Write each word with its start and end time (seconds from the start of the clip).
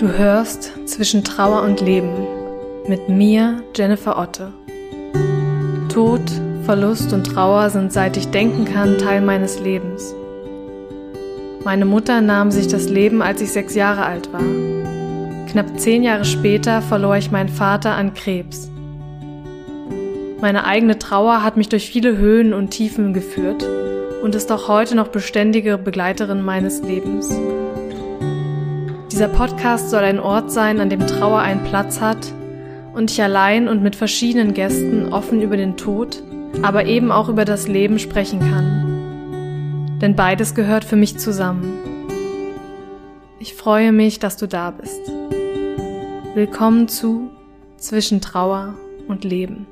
Du 0.00 0.16
hörst 0.16 0.88
zwischen 0.88 1.24
Trauer 1.24 1.60
und 1.60 1.82
Leben 1.82 2.26
mit 2.88 3.10
mir, 3.10 3.62
Jennifer 3.76 4.18
Otte. 4.18 4.50
Tod, 5.92 6.22
Verlust 6.64 7.12
und 7.12 7.24
Trauer 7.24 7.68
sind 7.68 7.92
seit 7.92 8.16
ich 8.16 8.28
denken 8.28 8.64
kann 8.64 8.96
Teil 8.96 9.20
meines 9.20 9.60
Lebens. 9.60 10.14
Meine 11.64 11.84
Mutter 11.84 12.22
nahm 12.22 12.50
sich 12.50 12.66
das 12.66 12.88
Leben, 12.88 13.20
als 13.20 13.42
ich 13.42 13.52
sechs 13.52 13.74
Jahre 13.74 14.06
alt 14.06 14.32
war. 14.32 14.40
Knapp 15.50 15.78
zehn 15.78 16.02
Jahre 16.02 16.24
später 16.24 16.80
verlor 16.80 17.16
ich 17.16 17.30
meinen 17.30 17.50
Vater 17.50 17.90
an 17.90 18.14
Krebs. 18.14 18.70
Meine 20.40 20.64
eigene 20.64 20.98
Trauer 20.98 21.42
hat 21.42 21.58
mich 21.58 21.68
durch 21.68 21.90
viele 21.90 22.16
Höhen 22.16 22.54
und 22.54 22.70
Tiefen 22.70 23.12
geführt 23.12 23.68
und 24.22 24.34
ist 24.34 24.50
auch 24.50 24.66
heute 24.66 24.94
noch 24.94 25.08
beständige 25.08 25.76
Begleiterin 25.76 26.40
meines 26.40 26.80
Lebens. 26.80 27.28
Dieser 29.20 29.34
Podcast 29.34 29.90
soll 29.90 30.02
ein 30.02 30.18
Ort 30.18 30.50
sein, 30.50 30.80
an 30.80 30.88
dem 30.88 31.06
Trauer 31.06 31.40
einen 31.40 31.62
Platz 31.62 32.00
hat 32.00 32.32
und 32.94 33.10
ich 33.10 33.22
allein 33.22 33.68
und 33.68 33.82
mit 33.82 33.94
verschiedenen 33.94 34.54
Gästen 34.54 35.12
offen 35.12 35.42
über 35.42 35.58
den 35.58 35.76
Tod, 35.76 36.22
aber 36.62 36.86
eben 36.86 37.12
auch 37.12 37.28
über 37.28 37.44
das 37.44 37.68
Leben 37.68 37.98
sprechen 37.98 38.40
kann. 38.40 39.98
Denn 40.00 40.16
beides 40.16 40.54
gehört 40.54 40.86
für 40.86 40.96
mich 40.96 41.18
zusammen. 41.18 41.70
Ich 43.38 43.52
freue 43.52 43.92
mich, 43.92 44.20
dass 44.20 44.38
du 44.38 44.48
da 44.48 44.70
bist. 44.70 45.12
Willkommen 46.32 46.88
zu 46.88 47.28
Zwischen 47.76 48.22
Trauer 48.22 48.72
und 49.06 49.24
Leben. 49.24 49.66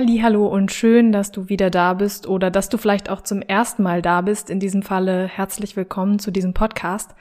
Hallo 0.00 0.46
und 0.46 0.72
schön, 0.72 1.12
dass 1.12 1.30
du 1.30 1.50
wieder 1.50 1.68
da 1.68 1.92
bist 1.92 2.26
oder 2.26 2.50
dass 2.50 2.70
du 2.70 2.78
vielleicht 2.78 3.10
auch 3.10 3.20
zum 3.20 3.42
ersten 3.42 3.82
Mal 3.82 4.00
da 4.00 4.22
bist. 4.22 4.48
In 4.48 4.58
diesem 4.58 4.80
Falle 4.80 5.26
herzlich 5.26 5.76
willkommen 5.76 6.18
zu 6.18 6.30
diesem 6.30 6.54
Podcast. 6.54 7.14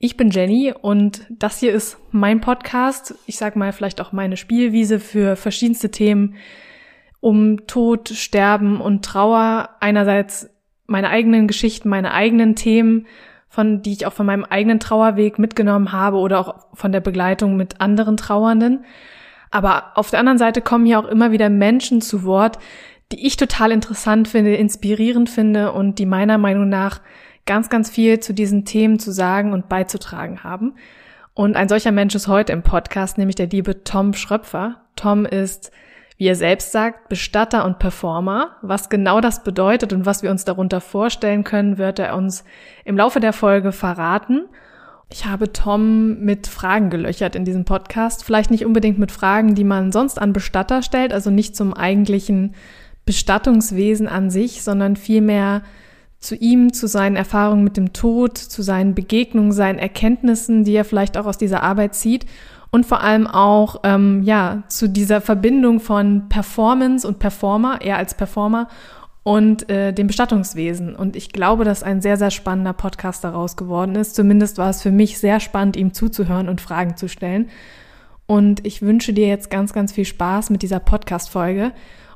Ich 0.00 0.16
bin 0.16 0.30
Jenny 0.30 0.74
und 0.78 1.24
das 1.30 1.60
hier 1.60 1.72
ist 1.72 1.98
mein 2.10 2.40
Podcast. 2.40 3.14
Ich 3.26 3.36
sag 3.36 3.54
mal 3.54 3.72
vielleicht 3.72 4.00
auch 4.00 4.10
meine 4.10 4.36
Spielwiese 4.36 4.98
für 4.98 5.36
verschiedenste 5.36 5.92
Themen 5.92 6.34
um 7.20 7.64
Tod, 7.68 8.08
Sterben 8.08 8.80
und 8.80 9.04
Trauer. 9.04 9.70
Einerseits 9.78 10.50
meine 10.88 11.10
eigenen 11.10 11.46
Geschichten, 11.46 11.88
meine 11.88 12.12
eigenen 12.12 12.56
Themen, 12.56 13.06
von 13.48 13.82
die 13.82 13.92
ich 13.92 14.04
auch 14.04 14.12
von 14.12 14.26
meinem 14.26 14.44
eigenen 14.44 14.80
Trauerweg 14.80 15.38
mitgenommen 15.38 15.92
habe 15.92 16.16
oder 16.16 16.40
auch 16.40 16.66
von 16.74 16.90
der 16.90 17.00
Begleitung 17.00 17.56
mit 17.56 17.80
anderen 17.80 18.16
Trauernden. 18.16 18.84
Aber 19.50 19.92
auf 19.94 20.10
der 20.10 20.20
anderen 20.20 20.38
Seite 20.38 20.60
kommen 20.60 20.86
hier 20.86 20.98
auch 20.98 21.06
immer 21.06 21.32
wieder 21.32 21.48
Menschen 21.48 22.00
zu 22.00 22.24
Wort, 22.24 22.58
die 23.12 23.26
ich 23.26 23.36
total 23.36 23.70
interessant 23.70 24.28
finde, 24.28 24.56
inspirierend 24.56 25.30
finde 25.30 25.72
und 25.72 25.98
die 25.98 26.06
meiner 26.06 26.38
Meinung 26.38 26.68
nach 26.68 27.00
ganz, 27.46 27.70
ganz 27.70 27.88
viel 27.88 28.20
zu 28.20 28.34
diesen 28.34 28.64
Themen 28.64 28.98
zu 28.98 29.12
sagen 29.12 29.52
und 29.52 29.68
beizutragen 29.68 30.42
haben. 30.42 30.74
Und 31.32 31.54
ein 31.54 31.68
solcher 31.68 31.92
Mensch 31.92 32.14
ist 32.14 32.28
heute 32.28 32.52
im 32.52 32.62
Podcast, 32.62 33.18
nämlich 33.18 33.36
der 33.36 33.46
liebe 33.46 33.84
Tom 33.84 34.14
Schröpfer. 34.14 34.80
Tom 34.96 35.26
ist, 35.26 35.70
wie 36.16 36.26
er 36.26 36.34
selbst 36.34 36.72
sagt, 36.72 37.08
Bestatter 37.08 37.64
und 37.64 37.78
Performer. 37.78 38.56
Was 38.62 38.88
genau 38.88 39.20
das 39.20 39.44
bedeutet 39.44 39.92
und 39.92 40.06
was 40.06 40.22
wir 40.22 40.30
uns 40.30 40.44
darunter 40.44 40.80
vorstellen 40.80 41.44
können, 41.44 41.78
wird 41.78 41.98
er 41.98 42.16
uns 42.16 42.44
im 42.84 42.96
Laufe 42.96 43.20
der 43.20 43.34
Folge 43.34 43.70
verraten. 43.70 44.48
Ich 45.08 45.24
habe 45.24 45.52
Tom 45.52 46.20
mit 46.24 46.48
Fragen 46.48 46.90
gelöchert 46.90 47.36
in 47.36 47.44
diesem 47.44 47.64
Podcast. 47.64 48.24
Vielleicht 48.24 48.50
nicht 48.50 48.66
unbedingt 48.66 48.98
mit 48.98 49.12
Fragen, 49.12 49.54
die 49.54 49.64
man 49.64 49.92
sonst 49.92 50.20
an 50.20 50.32
Bestatter 50.32 50.82
stellt, 50.82 51.12
also 51.12 51.30
nicht 51.30 51.54
zum 51.54 51.74
eigentlichen 51.74 52.54
Bestattungswesen 53.04 54.08
an 54.08 54.30
sich, 54.30 54.62
sondern 54.62 54.96
vielmehr 54.96 55.62
zu 56.18 56.34
ihm, 56.34 56.72
zu 56.72 56.88
seinen 56.88 57.14
Erfahrungen 57.14 57.62
mit 57.62 57.76
dem 57.76 57.92
Tod, 57.92 58.36
zu 58.36 58.62
seinen 58.62 58.94
Begegnungen, 58.94 59.52
seinen 59.52 59.78
Erkenntnissen, 59.78 60.64
die 60.64 60.74
er 60.74 60.84
vielleicht 60.84 61.16
auch 61.16 61.26
aus 61.26 61.38
dieser 61.38 61.62
Arbeit 61.62 61.94
zieht 61.94 62.26
und 62.70 62.84
vor 62.84 63.00
allem 63.00 63.28
auch 63.28 63.80
ähm, 63.84 64.22
ja 64.24 64.64
zu 64.68 64.88
dieser 64.88 65.20
Verbindung 65.20 65.78
von 65.78 66.28
Performance 66.28 67.06
und 67.06 67.20
Performer, 67.20 67.80
er 67.80 67.96
als 67.96 68.14
Performer 68.14 68.68
und 69.26 69.68
äh, 69.68 69.92
dem 69.92 70.06
Bestattungswesen. 70.06 70.94
Und 70.94 71.16
ich 71.16 71.32
glaube, 71.32 71.64
dass 71.64 71.82
ein 71.82 72.00
sehr, 72.00 72.16
sehr 72.16 72.30
spannender 72.30 72.72
Podcast 72.72 73.24
daraus 73.24 73.56
geworden 73.56 73.96
ist. 73.96 74.14
Zumindest 74.14 74.56
war 74.56 74.70
es 74.70 74.82
für 74.82 74.92
mich 74.92 75.18
sehr 75.18 75.40
spannend, 75.40 75.74
ihm 75.74 75.92
zuzuhören 75.92 76.48
und 76.48 76.60
Fragen 76.60 76.96
zu 76.96 77.08
stellen. 77.08 77.48
Und 78.26 78.64
ich 78.64 78.82
wünsche 78.82 79.12
dir 79.12 79.26
jetzt 79.26 79.50
ganz, 79.50 79.72
ganz 79.72 79.90
viel 79.90 80.04
Spaß 80.04 80.50
mit 80.50 80.62
dieser 80.62 80.78
Podcast-Folge. 80.78 81.72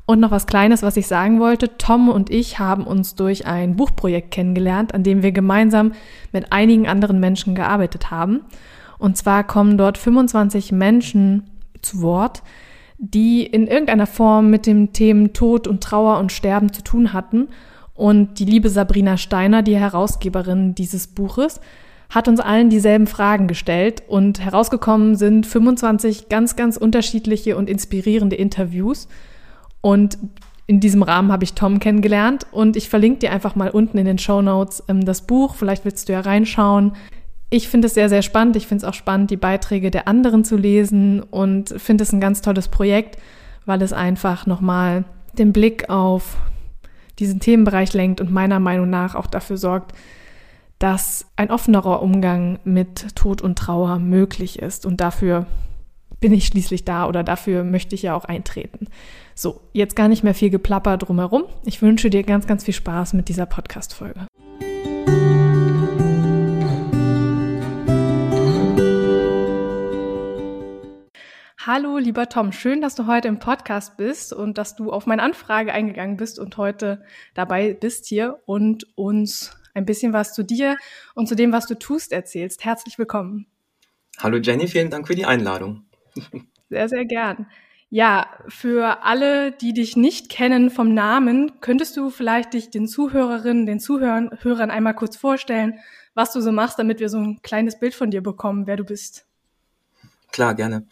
Und 0.06 0.20
noch 0.20 0.30
was 0.30 0.46
Kleines, 0.46 0.84
was 0.84 0.96
ich 0.96 1.08
sagen 1.08 1.40
wollte. 1.40 1.76
Tom 1.78 2.08
und 2.10 2.30
ich 2.30 2.60
haben 2.60 2.86
uns 2.86 3.16
durch 3.16 3.44
ein 3.44 3.74
Buchprojekt 3.74 4.30
kennengelernt, 4.30 4.94
an 4.94 5.02
dem 5.02 5.24
wir 5.24 5.32
gemeinsam 5.32 5.94
mit 6.30 6.52
einigen 6.52 6.86
anderen 6.86 7.18
Menschen 7.18 7.56
gearbeitet 7.56 8.12
haben. 8.12 8.42
Und 8.98 9.16
zwar 9.16 9.42
kommen 9.42 9.76
dort 9.76 9.98
25 9.98 10.70
Menschen 10.70 11.50
zu 11.82 12.02
Wort, 12.02 12.44
die 13.00 13.44
in 13.46 13.66
irgendeiner 13.66 14.06
Form 14.06 14.50
mit 14.50 14.66
dem 14.66 14.92
Themen 14.92 15.32
Tod 15.32 15.66
und 15.66 15.82
Trauer 15.82 16.18
und 16.18 16.32
Sterben 16.32 16.72
zu 16.72 16.84
tun 16.84 17.14
hatten. 17.14 17.48
Und 17.94 18.38
die 18.38 18.44
liebe 18.44 18.68
Sabrina 18.68 19.16
Steiner, 19.16 19.62
die 19.62 19.76
Herausgeberin 19.76 20.74
dieses 20.74 21.06
Buches, 21.06 21.60
hat 22.10 22.28
uns 22.28 22.40
allen 22.40 22.68
dieselben 22.68 23.06
Fragen 23.06 23.46
gestellt 23.46 24.02
und 24.06 24.40
herausgekommen 24.40 25.16
sind 25.16 25.46
25 25.46 26.28
ganz, 26.28 26.56
ganz 26.56 26.76
unterschiedliche 26.76 27.56
und 27.56 27.70
inspirierende 27.70 28.36
Interviews. 28.36 29.08
Und 29.80 30.18
in 30.66 30.80
diesem 30.80 31.02
Rahmen 31.02 31.32
habe 31.32 31.44
ich 31.44 31.54
Tom 31.54 31.78
kennengelernt 31.78 32.46
und 32.52 32.76
ich 32.76 32.88
verlinke 32.88 33.20
dir 33.20 33.32
einfach 33.32 33.56
mal 33.56 33.70
unten 33.70 33.96
in 33.96 34.04
den 34.04 34.18
Show 34.18 34.42
Notes 34.42 34.84
ähm, 34.88 35.04
das 35.04 35.22
Buch. 35.22 35.54
Vielleicht 35.54 35.84
willst 35.84 36.08
du 36.08 36.12
ja 36.12 36.20
reinschauen. 36.20 36.92
Ich 37.52 37.68
finde 37.68 37.86
es 37.86 37.94
sehr, 37.94 38.08
sehr 38.08 38.22
spannend. 38.22 38.54
Ich 38.54 38.68
finde 38.68 38.84
es 38.84 38.88
auch 38.88 38.94
spannend, 38.94 39.30
die 39.30 39.36
Beiträge 39.36 39.90
der 39.90 40.06
anderen 40.06 40.44
zu 40.44 40.56
lesen 40.56 41.20
und 41.20 41.74
finde 41.76 42.02
es 42.04 42.12
ein 42.12 42.20
ganz 42.20 42.42
tolles 42.42 42.68
Projekt, 42.68 43.18
weil 43.66 43.82
es 43.82 43.92
einfach 43.92 44.46
nochmal 44.46 45.04
den 45.36 45.52
Blick 45.52 45.90
auf 45.90 46.36
diesen 47.18 47.40
Themenbereich 47.40 47.92
lenkt 47.92 48.20
und 48.20 48.30
meiner 48.30 48.60
Meinung 48.60 48.88
nach 48.88 49.16
auch 49.16 49.26
dafür 49.26 49.56
sorgt, 49.56 49.92
dass 50.78 51.26
ein 51.36 51.50
offenerer 51.50 52.02
Umgang 52.02 52.60
mit 52.64 53.14
Tod 53.16 53.42
und 53.42 53.58
Trauer 53.58 53.98
möglich 53.98 54.60
ist. 54.60 54.86
Und 54.86 55.00
dafür 55.00 55.46
bin 56.20 56.32
ich 56.32 56.46
schließlich 56.46 56.84
da 56.84 57.06
oder 57.06 57.24
dafür 57.24 57.64
möchte 57.64 57.94
ich 57.94 58.02
ja 58.02 58.14
auch 58.14 58.24
eintreten. 58.24 58.86
So, 59.34 59.60
jetzt 59.72 59.96
gar 59.96 60.08
nicht 60.08 60.22
mehr 60.22 60.34
viel 60.34 60.50
Geplapper 60.50 60.96
drumherum. 60.96 61.44
Ich 61.64 61.82
wünsche 61.82 62.10
dir 62.10 62.22
ganz, 62.22 62.46
ganz 62.46 62.64
viel 62.64 62.74
Spaß 62.74 63.12
mit 63.14 63.28
dieser 63.28 63.46
Podcast-Folge. 63.46 64.29
Hallo, 71.72 71.98
lieber 71.98 72.28
Tom, 72.28 72.50
schön, 72.50 72.80
dass 72.80 72.96
du 72.96 73.06
heute 73.06 73.28
im 73.28 73.38
Podcast 73.38 73.96
bist 73.96 74.32
und 74.32 74.58
dass 74.58 74.74
du 74.74 74.90
auf 74.90 75.06
meine 75.06 75.22
Anfrage 75.22 75.72
eingegangen 75.72 76.16
bist 76.16 76.40
und 76.40 76.56
heute 76.56 77.04
dabei 77.32 77.74
bist 77.74 78.06
hier 78.06 78.40
und 78.44 78.88
uns 78.98 79.56
ein 79.72 79.84
bisschen 79.84 80.12
was 80.12 80.34
zu 80.34 80.42
dir 80.42 80.76
und 81.14 81.28
zu 81.28 81.36
dem, 81.36 81.52
was 81.52 81.68
du 81.68 81.78
tust, 81.78 82.10
erzählst. 82.10 82.64
Herzlich 82.64 82.98
willkommen. 82.98 83.46
Hallo 84.18 84.38
Jenny, 84.38 84.66
vielen 84.66 84.90
Dank 84.90 85.06
für 85.06 85.14
die 85.14 85.26
Einladung. 85.26 85.84
Sehr, 86.70 86.88
sehr 86.88 87.04
gern. 87.04 87.46
Ja, 87.88 88.26
für 88.48 89.04
alle, 89.04 89.52
die 89.52 89.72
dich 89.72 89.96
nicht 89.96 90.28
kennen 90.28 90.70
vom 90.70 90.92
Namen, 90.92 91.60
könntest 91.60 91.96
du 91.96 92.10
vielleicht 92.10 92.52
dich 92.52 92.70
den 92.70 92.88
Zuhörerinnen, 92.88 93.66
den 93.66 93.78
Zuhörern 93.78 94.70
einmal 94.70 94.94
kurz 94.94 95.16
vorstellen, 95.16 95.78
was 96.14 96.32
du 96.32 96.40
so 96.40 96.50
machst, 96.50 96.80
damit 96.80 96.98
wir 96.98 97.08
so 97.08 97.18
ein 97.18 97.42
kleines 97.42 97.78
Bild 97.78 97.94
von 97.94 98.10
dir 98.10 98.24
bekommen, 98.24 98.66
wer 98.66 98.76
du 98.76 98.82
bist. 98.82 99.29
Klar, 100.32 100.54
gerne. 100.54 100.86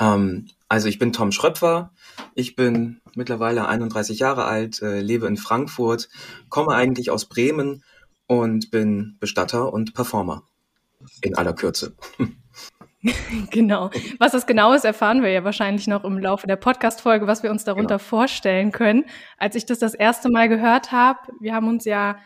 Ähm, 0.00 0.48
also 0.68 0.88
ich 0.88 0.98
bin 0.98 1.12
Tom 1.12 1.32
Schröpfer. 1.32 1.92
Ich 2.34 2.56
bin 2.56 3.00
mittlerweile 3.14 3.68
31 3.68 4.18
Jahre 4.18 4.44
alt, 4.44 4.82
äh, 4.82 5.00
lebe 5.00 5.26
in 5.26 5.36
Frankfurt, 5.36 6.08
komme 6.48 6.74
eigentlich 6.74 7.10
aus 7.10 7.26
Bremen 7.26 7.84
und 8.26 8.70
bin 8.70 9.16
Bestatter 9.20 9.72
und 9.72 9.94
Performer. 9.94 10.42
In 11.20 11.36
aller 11.36 11.52
Kürze. 11.52 11.94
genau. 13.50 13.90
Was 14.18 14.32
das 14.32 14.46
genau 14.46 14.72
ist, 14.72 14.84
erfahren 14.84 15.22
wir 15.22 15.30
ja 15.30 15.44
wahrscheinlich 15.44 15.86
noch 15.86 16.04
im 16.04 16.18
Laufe 16.18 16.46
der 16.46 16.56
Podcast-Folge, 16.56 17.26
was 17.26 17.42
wir 17.42 17.50
uns 17.50 17.64
darunter 17.64 17.98
genau. 17.98 18.08
vorstellen 18.08 18.72
können. 18.72 19.04
Als 19.36 19.54
ich 19.56 19.66
das 19.66 19.78
das 19.78 19.94
erste 19.94 20.30
Mal 20.30 20.48
gehört 20.48 20.92
habe, 20.92 21.18
wir 21.40 21.54
haben 21.54 21.68
uns 21.68 21.84
ja 21.84 22.16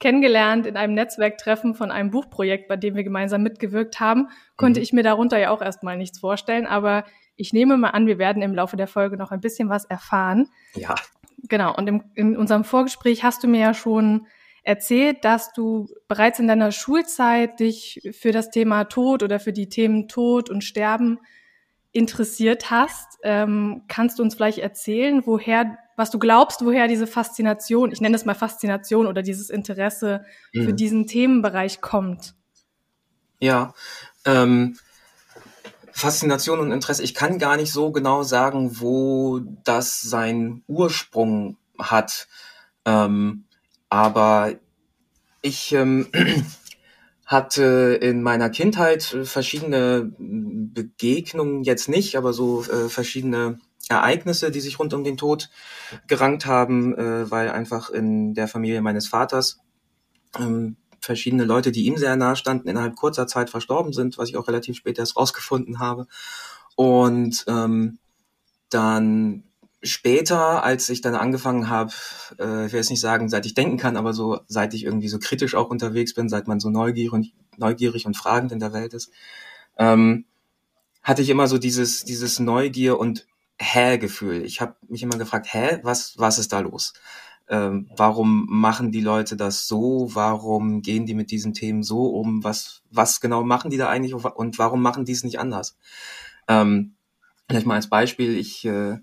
kennengelernt 0.00 0.66
in 0.66 0.76
einem 0.76 0.94
Netzwerktreffen 0.94 1.74
von 1.74 1.90
einem 1.90 2.10
Buchprojekt, 2.10 2.68
bei 2.68 2.76
dem 2.76 2.94
wir 2.94 3.04
gemeinsam 3.04 3.42
mitgewirkt 3.42 4.00
haben, 4.00 4.28
konnte 4.56 4.80
mhm. 4.80 4.84
ich 4.84 4.92
mir 4.92 5.02
darunter 5.02 5.38
ja 5.38 5.50
auch 5.50 5.62
erstmal 5.62 5.96
nichts 5.96 6.18
vorstellen. 6.18 6.66
Aber 6.66 7.04
ich 7.36 7.52
nehme 7.52 7.76
mal 7.76 7.90
an, 7.90 8.06
wir 8.06 8.18
werden 8.18 8.42
im 8.42 8.54
Laufe 8.54 8.76
der 8.76 8.86
Folge 8.86 9.16
noch 9.16 9.30
ein 9.30 9.40
bisschen 9.40 9.68
was 9.68 9.84
erfahren. 9.84 10.48
Ja. 10.74 10.94
Genau. 11.48 11.74
Und 11.74 11.86
im, 11.86 12.04
in 12.14 12.36
unserem 12.36 12.64
Vorgespräch 12.64 13.22
hast 13.22 13.42
du 13.42 13.48
mir 13.48 13.60
ja 13.60 13.74
schon 13.74 14.26
erzählt, 14.62 15.24
dass 15.24 15.52
du 15.52 15.88
bereits 16.08 16.38
in 16.38 16.48
deiner 16.48 16.72
Schulzeit 16.72 17.60
dich 17.60 18.00
für 18.18 18.32
das 18.32 18.50
Thema 18.50 18.84
Tod 18.84 19.22
oder 19.22 19.38
für 19.38 19.52
die 19.52 19.68
Themen 19.68 20.08
Tod 20.08 20.48
und 20.48 20.64
Sterben 20.64 21.20
interessiert 21.92 22.70
hast. 22.70 23.18
Ähm, 23.22 23.82
kannst 23.88 24.18
du 24.18 24.22
uns 24.22 24.34
vielleicht 24.34 24.58
erzählen, 24.58 25.22
woher 25.26 25.78
was 25.96 26.10
du 26.10 26.18
glaubst, 26.18 26.64
woher 26.64 26.88
diese 26.88 27.06
Faszination, 27.06 27.92
ich 27.92 28.00
nenne 28.00 28.16
es 28.16 28.24
mal 28.24 28.34
Faszination 28.34 29.06
oder 29.06 29.22
dieses 29.22 29.50
Interesse 29.50 30.24
mhm. 30.52 30.64
für 30.64 30.72
diesen 30.72 31.06
Themenbereich 31.06 31.80
kommt. 31.80 32.34
Ja, 33.40 33.74
ähm, 34.24 34.76
Faszination 35.92 36.58
und 36.58 36.72
Interesse. 36.72 37.04
Ich 37.04 37.14
kann 37.14 37.38
gar 37.38 37.56
nicht 37.56 37.72
so 37.72 37.92
genau 37.92 38.24
sagen, 38.24 38.80
wo 38.80 39.40
das 39.62 40.00
seinen 40.00 40.64
Ursprung 40.66 41.56
hat. 41.78 42.26
Ähm, 42.84 43.44
aber 43.90 44.54
ich 45.40 45.72
ähm, 45.72 46.08
hatte 47.26 47.98
in 48.02 48.22
meiner 48.22 48.50
Kindheit 48.50 49.02
verschiedene 49.04 50.12
Begegnungen, 50.18 51.62
jetzt 51.62 51.88
nicht, 51.88 52.16
aber 52.16 52.32
so 52.32 52.64
äh, 52.64 52.88
verschiedene 52.88 53.60
Ereignisse, 53.88 54.50
die 54.50 54.60
sich 54.60 54.78
rund 54.78 54.94
um 54.94 55.04
den 55.04 55.16
Tod 55.16 55.50
gerankt 56.06 56.46
haben, 56.46 56.96
äh, 56.96 57.30
weil 57.30 57.50
einfach 57.50 57.90
in 57.90 58.34
der 58.34 58.48
Familie 58.48 58.82
meines 58.82 59.08
Vaters 59.08 59.58
ähm, 60.38 60.76
verschiedene 61.00 61.44
Leute, 61.44 61.70
die 61.70 61.84
ihm 61.84 61.96
sehr 61.96 62.16
nahe 62.16 62.36
standen, 62.36 62.68
innerhalb 62.68 62.96
kurzer 62.96 63.26
Zeit 63.26 63.50
verstorben 63.50 63.92
sind, 63.92 64.18
was 64.18 64.28
ich 64.28 64.36
auch 64.36 64.48
relativ 64.48 64.76
spät 64.76 64.98
erst 64.98 65.16
rausgefunden 65.16 65.78
habe. 65.78 66.06
Und 66.76 67.44
ähm, 67.46 67.98
dann 68.70 69.44
später, 69.82 70.64
als 70.64 70.88
ich 70.88 71.02
dann 71.02 71.14
angefangen 71.14 71.68
habe, 71.68 71.92
äh, 72.38 72.66
ich 72.66 72.72
will 72.72 72.80
jetzt 72.80 72.90
nicht 72.90 73.00
sagen, 73.00 73.28
seit 73.28 73.46
ich 73.46 73.54
denken 73.54 73.76
kann, 73.76 73.96
aber 73.96 74.12
so 74.12 74.40
seit 74.48 74.74
ich 74.74 74.84
irgendwie 74.84 75.08
so 75.08 75.18
kritisch 75.18 75.54
auch 75.54 75.68
unterwegs 75.68 76.14
bin, 76.14 76.28
seit 76.28 76.48
man 76.48 76.58
so 76.58 76.70
neugierig 76.70 77.12
und, 77.12 77.32
neugierig 77.58 78.06
und 78.06 78.16
fragend 78.16 78.50
in 78.50 78.60
der 78.60 78.72
Welt 78.72 78.94
ist, 78.94 79.12
ähm, 79.76 80.24
hatte 81.02 81.22
ich 81.22 81.28
immer 81.28 81.46
so 81.46 81.58
dieses, 81.58 82.04
dieses 82.04 82.40
Neugier 82.40 82.98
und 82.98 83.26
Hä-Gefühl. 83.58 84.44
Ich 84.44 84.60
habe 84.60 84.76
mich 84.88 85.02
immer 85.02 85.16
gefragt, 85.16 85.52
hä, 85.52 85.78
was, 85.82 86.18
was 86.18 86.38
ist 86.38 86.52
da 86.52 86.60
los? 86.60 86.92
Ähm, 87.48 87.90
warum 87.96 88.46
machen 88.48 88.90
die 88.90 89.02
Leute 89.02 89.36
das 89.36 89.68
so? 89.68 90.08
Warum 90.12 90.82
gehen 90.82 91.06
die 91.06 91.14
mit 91.14 91.30
diesen 91.30 91.52
Themen 91.52 91.82
so 91.82 92.06
um? 92.06 92.42
Was, 92.42 92.82
was 92.90 93.20
genau 93.20 93.44
machen 93.44 93.70
die 93.70 93.76
da 93.76 93.88
eigentlich 93.88 94.14
und 94.14 94.58
warum 94.58 94.80
machen 94.80 95.04
die 95.04 95.12
es 95.12 95.24
nicht 95.24 95.38
anders? 95.38 95.76
Ähm, 96.48 96.94
vielleicht 97.48 97.66
mal 97.66 97.74
als 97.74 97.88
Beispiel, 97.88 98.36
ich 98.36 98.64
äh, 98.64 98.98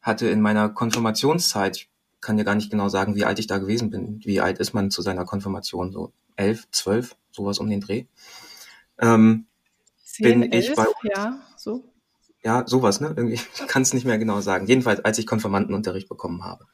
hatte 0.00 0.28
in 0.28 0.40
meiner 0.40 0.70
Konfirmationszeit, 0.70 1.76
ich 1.76 1.90
kann 2.20 2.38
dir 2.38 2.44
gar 2.44 2.54
nicht 2.54 2.70
genau 2.70 2.88
sagen, 2.88 3.16
wie 3.16 3.26
alt 3.26 3.38
ich 3.38 3.46
da 3.46 3.58
gewesen 3.58 3.90
bin. 3.90 4.20
Wie 4.24 4.40
alt 4.40 4.58
ist 4.58 4.72
man 4.72 4.90
zu 4.90 5.02
seiner 5.02 5.26
Konfirmation? 5.26 5.92
So 5.92 6.12
elf, 6.36 6.66
zwölf, 6.70 7.16
sowas 7.30 7.58
um 7.58 7.68
den 7.68 7.80
Dreh. 7.80 8.06
Ähm, 8.98 9.46
Zehn, 10.02 10.40
bin 10.40 10.52
elf, 10.52 10.70
ich 10.70 10.74
bei 10.74 10.86
ja. 11.14 11.38
Ja, 12.44 12.64
sowas, 12.66 13.00
ne? 13.00 13.14
Irgendwie 13.16 13.40
kann 13.68 13.82
es 13.82 13.94
nicht 13.94 14.06
mehr 14.06 14.18
genau 14.18 14.40
sagen. 14.40 14.66
Jedenfalls, 14.66 15.00
als 15.04 15.18
ich 15.18 15.26
Konfirmandenunterricht 15.26 16.08
bekommen 16.08 16.44
habe. 16.44 16.66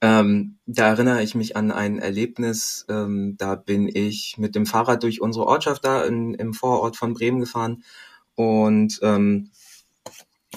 Ähm, 0.00 0.58
da 0.66 0.88
erinnere 0.88 1.22
ich 1.22 1.34
mich 1.34 1.56
an 1.56 1.72
ein 1.72 1.98
Erlebnis. 1.98 2.84
Ähm, 2.88 3.36
da 3.38 3.54
bin 3.54 3.88
ich 3.88 4.36
mit 4.38 4.54
dem 4.54 4.66
Fahrrad 4.66 5.02
durch 5.02 5.20
unsere 5.20 5.46
Ortschaft 5.46 5.84
da 5.84 6.04
in, 6.04 6.34
im 6.34 6.52
Vorort 6.52 6.96
von 6.96 7.14
Bremen 7.14 7.40
gefahren 7.40 7.84
und 8.34 8.98
ähm, 9.02 9.50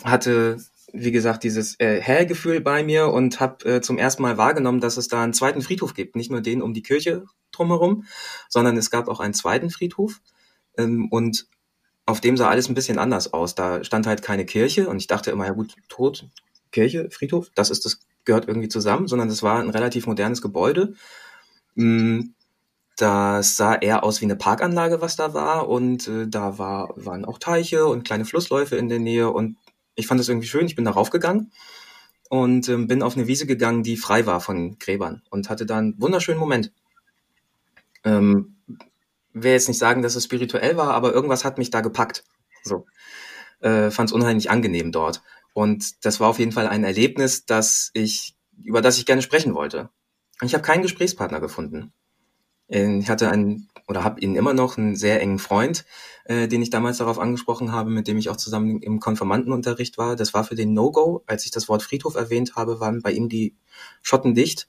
hatte 0.04 0.58
wie 0.94 1.12
gesagt, 1.12 1.44
dieses 1.44 1.80
äh, 1.80 2.02
Hellgefühl 2.02 2.62
bei 2.62 2.84
mir 2.84 3.08
und 3.08 3.40
habe 3.40 3.66
äh, 3.66 3.82
zum 3.82 3.98
ersten 3.98 4.22
Mal 4.22 4.38
wahrgenommen, 4.38 4.80
dass 4.80 4.98
es 4.98 5.08
da 5.08 5.24
einen 5.24 5.34
zweiten 5.34 5.62
Friedhof 5.62 5.94
gibt. 5.94 6.16
Nicht 6.16 6.32
nur 6.32 6.42
den 6.42 6.62
um 6.62 6.74
die 6.74 6.82
Kirche 6.82 7.26
drumherum, 7.52 8.06
sondern 8.50 8.78
es 8.78 8.90
gab 8.90 9.08
auch 9.08 9.20
einen 9.20 9.34
zweiten 9.34 9.70
Friedhof. 9.70 10.22
Ähm, 10.78 11.08
und 11.12 11.48
auf 12.08 12.22
dem 12.22 12.38
sah 12.38 12.50
alles 12.50 12.70
ein 12.70 12.74
bisschen 12.74 12.98
anders 12.98 13.34
aus. 13.34 13.54
Da 13.54 13.84
stand 13.84 14.08
halt 14.08 14.24
keine 14.24 14.46
Kirche 14.46 14.90
und 14.90 14.98
ich 14.98 15.08
dachte 15.08 15.30
immer, 15.30 15.46
ja 15.46 15.52
gut, 15.52 15.76
Tod, 15.90 16.28
Kirche, 16.72 17.10
Friedhof, 17.12 17.52
das 17.54 17.70
ist 17.70 17.86
das 17.86 18.00
gehört 18.26 18.48
irgendwie 18.48 18.68
zusammen, 18.70 19.08
sondern 19.08 19.30
es 19.30 19.44
war 19.44 19.60
ein 19.60 19.70
relativ 19.70 20.08
modernes 20.08 20.42
Gebäude. 20.42 20.94
Mm, 21.76 22.22
das 22.98 23.58
sah 23.58 23.76
eher 23.76 24.04
aus 24.04 24.22
wie 24.22 24.26
eine 24.26 24.36
Parkanlage, 24.36 25.02
was 25.02 25.16
da 25.16 25.34
war. 25.34 25.70
Und 25.70 26.08
äh, 26.08 26.28
da 26.28 26.58
war, 26.58 26.94
waren 26.96 27.26
auch 27.26 27.40
Teiche 27.40 27.86
und 27.86 28.04
kleine 28.04 28.26
Flussläufe 28.26 28.76
in 28.76 28.90
der 28.90 29.00
Nähe. 29.00 29.32
Und 29.32 29.58
ich 29.96 30.08
fand 30.08 30.20
das 30.20 30.30
irgendwie 30.30 30.48
schön. 30.48 30.66
Ich 30.66 30.76
bin 30.76 30.86
darauf 30.86 31.10
gegangen 31.10 31.52
und 32.30 32.68
ähm, 32.70 32.88
bin 32.88 33.04
auf 33.04 33.16
eine 33.16 33.28
Wiese 33.28 33.48
gegangen, 33.48 33.84
die 33.84 33.98
frei 33.98 34.26
war 34.26 34.42
von 34.42 34.78
Gräbern 34.78 35.24
und 35.30 35.50
hatte 35.50 35.66
da 35.66 35.78
einen 35.78 36.00
wunderschönen 36.02 36.40
Moment. 36.40 36.74
Ähm, 38.04 38.57
will 39.44 39.52
jetzt 39.52 39.68
nicht 39.68 39.80
sagen, 39.80 40.02
dass 40.02 40.16
es 40.16 40.24
spirituell 40.24 40.78
war, 40.78 40.94
aber 40.94 41.14
irgendwas 41.14 41.46
hat 41.46 41.58
mich 41.58 41.70
da 41.70 41.82
gepackt. 41.82 42.24
So. 42.64 42.86
Äh, 43.60 43.92
Fand 43.92 44.10
es 44.10 44.14
unheimlich 44.14 44.50
angenehm 44.50 44.92
dort. 44.92 45.24
Und 45.54 46.06
das 46.06 46.20
war 46.20 46.30
auf 46.30 46.40
jeden 46.40 46.52
Fall 46.52 46.68
ein 46.68 46.84
Erlebnis, 46.84 47.46
das 47.46 47.90
ich, 47.94 48.36
über 48.64 48.82
das 48.82 48.98
ich 48.98 49.06
gerne 49.06 49.22
sprechen 49.22 49.56
wollte. 49.56 49.90
Ich 50.42 50.54
habe 50.54 50.64
keinen 50.64 50.84
Gesprächspartner 50.84 51.40
gefunden. 51.40 51.94
Ich 52.70 53.10
hatte 53.10 53.32
einen 53.32 53.70
oder 53.88 54.04
habe 54.04 54.20
ihn 54.20 54.36
immer 54.36 54.54
noch 54.54 54.78
einen 54.78 54.98
sehr 54.98 55.22
engen 55.22 55.40
Freund, 55.40 55.86
äh, 56.26 56.50
den 56.50 56.62
ich 56.62 56.70
damals 56.70 56.98
darauf 56.98 57.18
angesprochen 57.18 57.72
habe, 57.72 57.90
mit 57.90 58.10
dem 58.10 58.18
ich 58.18 58.30
auch 58.30 58.36
zusammen 58.36 58.82
im 58.82 59.00
Konfirmandenunterricht 59.00 59.98
war. 59.98 60.18
Das 60.18 60.34
war 60.34 60.44
für 60.44 60.56
den 60.56 60.74
No-Go. 60.74 61.24
Als 61.26 61.46
ich 61.46 61.52
das 61.52 61.70
Wort 61.70 61.82
Friedhof 61.82 62.16
erwähnt 62.16 62.56
habe, 62.56 62.82
waren 62.82 63.02
bei 63.02 63.14
ihm 63.14 63.30
die 63.30 63.56
Schotten 64.02 64.36
dicht. 64.36 64.68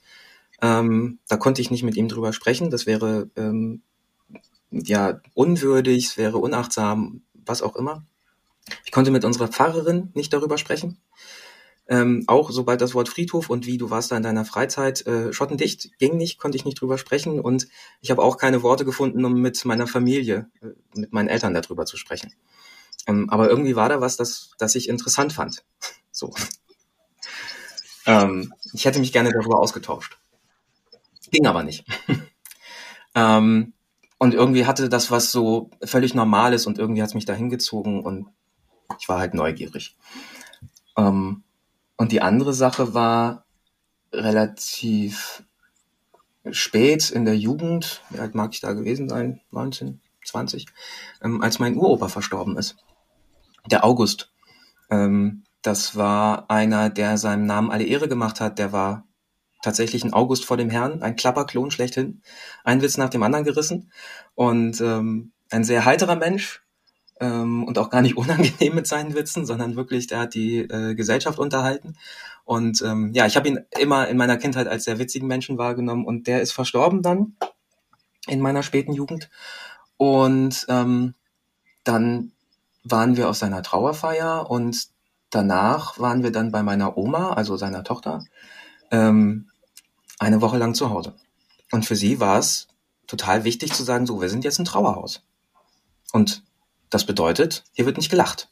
Ähm, 0.62 1.18
da 1.26 1.36
konnte 1.36 1.60
ich 1.60 1.72
nicht 1.72 1.82
mit 1.82 1.96
ihm 1.96 2.06
drüber 2.06 2.32
sprechen. 2.32 2.70
Das 2.70 2.86
wäre 2.86 3.30
ähm, 3.36 3.82
ja 4.70 5.20
unwürdig, 5.34 6.06
es 6.06 6.16
wäre 6.16 6.38
unachtsam, 6.38 7.22
was 7.34 7.62
auch 7.62 7.76
immer. 7.76 8.04
Ich 8.84 8.92
konnte 8.92 9.10
mit 9.10 9.24
unserer 9.24 9.48
Pfarrerin 9.48 10.10
nicht 10.14 10.32
darüber 10.32 10.58
sprechen. 10.58 10.98
Ähm, 11.90 12.24
auch 12.26 12.50
sobald 12.50 12.82
das 12.82 12.94
Wort 12.94 13.08
Friedhof 13.08 13.48
und 13.48 13.64
wie 13.64 13.78
du 13.78 13.88
warst 13.88 14.12
da 14.12 14.16
in 14.18 14.22
deiner 14.22 14.44
Freizeit 14.44 15.06
äh, 15.06 15.32
schottendicht 15.32 15.98
ging 15.98 16.18
nicht, 16.18 16.38
konnte 16.38 16.58
ich 16.58 16.66
nicht 16.66 16.78
drüber 16.78 16.98
sprechen 16.98 17.40
und 17.40 17.66
ich 18.02 18.10
habe 18.10 18.22
auch 18.22 18.36
keine 18.36 18.62
Worte 18.62 18.84
gefunden, 18.84 19.24
um 19.24 19.40
mit 19.40 19.64
meiner 19.64 19.86
Familie, 19.86 20.50
äh, 20.60 20.66
mit 20.94 21.14
meinen 21.14 21.28
Eltern 21.28 21.54
darüber 21.54 21.86
zu 21.86 21.96
sprechen. 21.96 22.34
Ähm, 23.06 23.30
aber 23.30 23.48
irgendwie 23.48 23.74
war 23.74 23.88
da 23.88 24.02
was, 24.02 24.18
das, 24.18 24.50
das 24.58 24.74
ich 24.74 24.90
interessant 24.90 25.32
fand. 25.32 25.64
so. 26.12 26.34
Ähm, 28.04 28.52
ich 28.74 28.84
hätte 28.84 29.00
mich 29.00 29.12
gerne 29.12 29.30
darüber 29.32 29.58
ausgetauscht. 29.58 30.18
Ging 31.30 31.46
aber 31.46 31.62
nicht. 31.62 31.86
ähm, 33.14 33.72
und 34.18 34.34
irgendwie 34.34 34.66
hatte 34.66 34.88
das 34.88 35.10
was 35.10 35.30
so 35.32 35.70
völlig 35.84 36.14
Normales 36.14 36.66
und 36.66 36.78
irgendwie 36.78 37.02
hat 37.02 37.08
es 37.08 37.14
mich 37.14 37.24
da 37.24 37.34
hingezogen 37.34 38.04
und 38.04 38.28
ich 39.00 39.08
war 39.08 39.18
halt 39.18 39.34
neugierig. 39.34 39.96
Ähm, 40.96 41.44
und 41.96 42.12
die 42.12 42.20
andere 42.20 42.52
Sache 42.52 42.94
war 42.94 43.44
relativ 44.12 45.44
spät 46.50 47.10
in 47.10 47.24
der 47.24 47.36
Jugend, 47.36 48.02
wie 48.10 48.18
alt 48.18 48.34
mag 48.34 48.52
ich 48.52 48.60
da 48.60 48.72
gewesen 48.72 49.08
sein? 49.08 49.40
19, 49.50 50.00
20, 50.24 50.66
ähm, 51.22 51.42
als 51.42 51.58
mein 51.58 51.76
Uropa 51.76 52.08
verstorben 52.08 52.56
ist. 52.56 52.76
Der 53.70 53.84
August. 53.84 54.32
Ähm, 54.90 55.44
das 55.62 55.96
war 55.96 56.50
einer, 56.50 56.88
der 56.88 57.18
seinem 57.18 57.46
Namen 57.46 57.70
alle 57.70 57.84
Ehre 57.84 58.08
gemacht 58.08 58.40
hat. 58.40 58.58
Der 58.58 58.72
war 58.72 59.07
tatsächlich 59.62 60.04
ein 60.04 60.12
August 60.12 60.44
vor 60.44 60.56
dem 60.56 60.70
Herrn, 60.70 61.02
ein 61.02 61.16
Klapperklon 61.16 61.70
schlechthin. 61.70 62.22
Ein 62.64 62.82
Witz 62.82 62.96
nach 62.96 63.10
dem 63.10 63.22
anderen 63.22 63.44
gerissen. 63.44 63.90
Und 64.34 64.80
ähm, 64.80 65.32
ein 65.50 65.64
sehr 65.64 65.84
heiterer 65.84 66.16
Mensch, 66.16 66.62
ähm, 67.20 67.64
und 67.64 67.78
auch 67.78 67.90
gar 67.90 68.02
nicht 68.02 68.16
unangenehm 68.16 68.74
mit 68.74 68.86
seinen 68.86 69.14
Witzen, 69.14 69.46
sondern 69.46 69.76
wirklich, 69.76 70.06
der 70.06 70.20
hat 70.20 70.34
die 70.34 70.58
äh, 70.58 70.94
Gesellschaft 70.94 71.38
unterhalten. 71.38 71.96
Und 72.44 72.82
ähm, 72.82 73.12
ja, 73.12 73.26
ich 73.26 73.36
habe 73.36 73.48
ihn 73.48 73.60
immer 73.78 74.08
in 74.08 74.16
meiner 74.16 74.38
Kindheit 74.38 74.68
als 74.68 74.84
sehr 74.84 74.98
witzigen 74.98 75.28
Menschen 75.28 75.58
wahrgenommen 75.58 76.06
und 76.06 76.26
der 76.26 76.40
ist 76.40 76.52
verstorben 76.52 77.02
dann 77.02 77.36
in 78.26 78.40
meiner 78.40 78.62
späten 78.62 78.92
Jugend. 78.92 79.28
Und 79.96 80.64
ähm, 80.68 81.14
dann 81.84 82.32
waren 82.84 83.16
wir 83.16 83.28
auf 83.28 83.36
seiner 83.36 83.62
Trauerfeier 83.62 84.48
und 84.48 84.88
danach 85.30 85.98
waren 85.98 86.22
wir 86.22 86.32
dann 86.32 86.52
bei 86.52 86.62
meiner 86.62 86.96
Oma, 86.96 87.32
also 87.32 87.56
seiner 87.56 87.84
Tochter, 87.84 88.24
ähm, 88.90 89.50
eine 90.18 90.40
Woche 90.40 90.58
lang 90.58 90.74
zu 90.74 90.90
Hause. 90.90 91.14
Und 91.70 91.84
für 91.84 91.96
sie 91.96 92.20
war 92.20 92.38
es 92.38 92.68
total 93.06 93.44
wichtig 93.44 93.72
zu 93.72 93.84
sagen, 93.84 94.06
so, 94.06 94.20
wir 94.20 94.28
sind 94.28 94.44
jetzt 94.44 94.58
ein 94.58 94.64
Trauerhaus. 94.64 95.22
Und 96.12 96.42
das 96.90 97.04
bedeutet, 97.04 97.64
hier 97.72 97.86
wird 97.86 97.96
nicht 97.96 98.10
gelacht. 98.10 98.50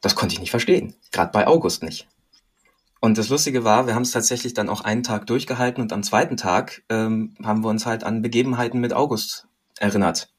Das 0.00 0.14
konnte 0.14 0.34
ich 0.34 0.40
nicht 0.40 0.50
verstehen, 0.50 0.94
gerade 1.10 1.32
bei 1.32 1.46
August 1.46 1.82
nicht. 1.82 2.06
Und 3.00 3.18
das 3.18 3.28
Lustige 3.28 3.64
war, 3.64 3.86
wir 3.86 3.94
haben 3.94 4.02
es 4.02 4.10
tatsächlich 4.10 4.54
dann 4.54 4.68
auch 4.68 4.80
einen 4.80 5.02
Tag 5.02 5.26
durchgehalten 5.26 5.82
und 5.82 5.92
am 5.92 6.02
zweiten 6.02 6.36
Tag 6.36 6.82
ähm, 6.88 7.34
haben 7.42 7.62
wir 7.62 7.68
uns 7.68 7.86
halt 7.86 8.04
an 8.04 8.22
Begebenheiten 8.22 8.80
mit 8.80 8.92
August 8.92 9.46
erinnert. 9.78 10.32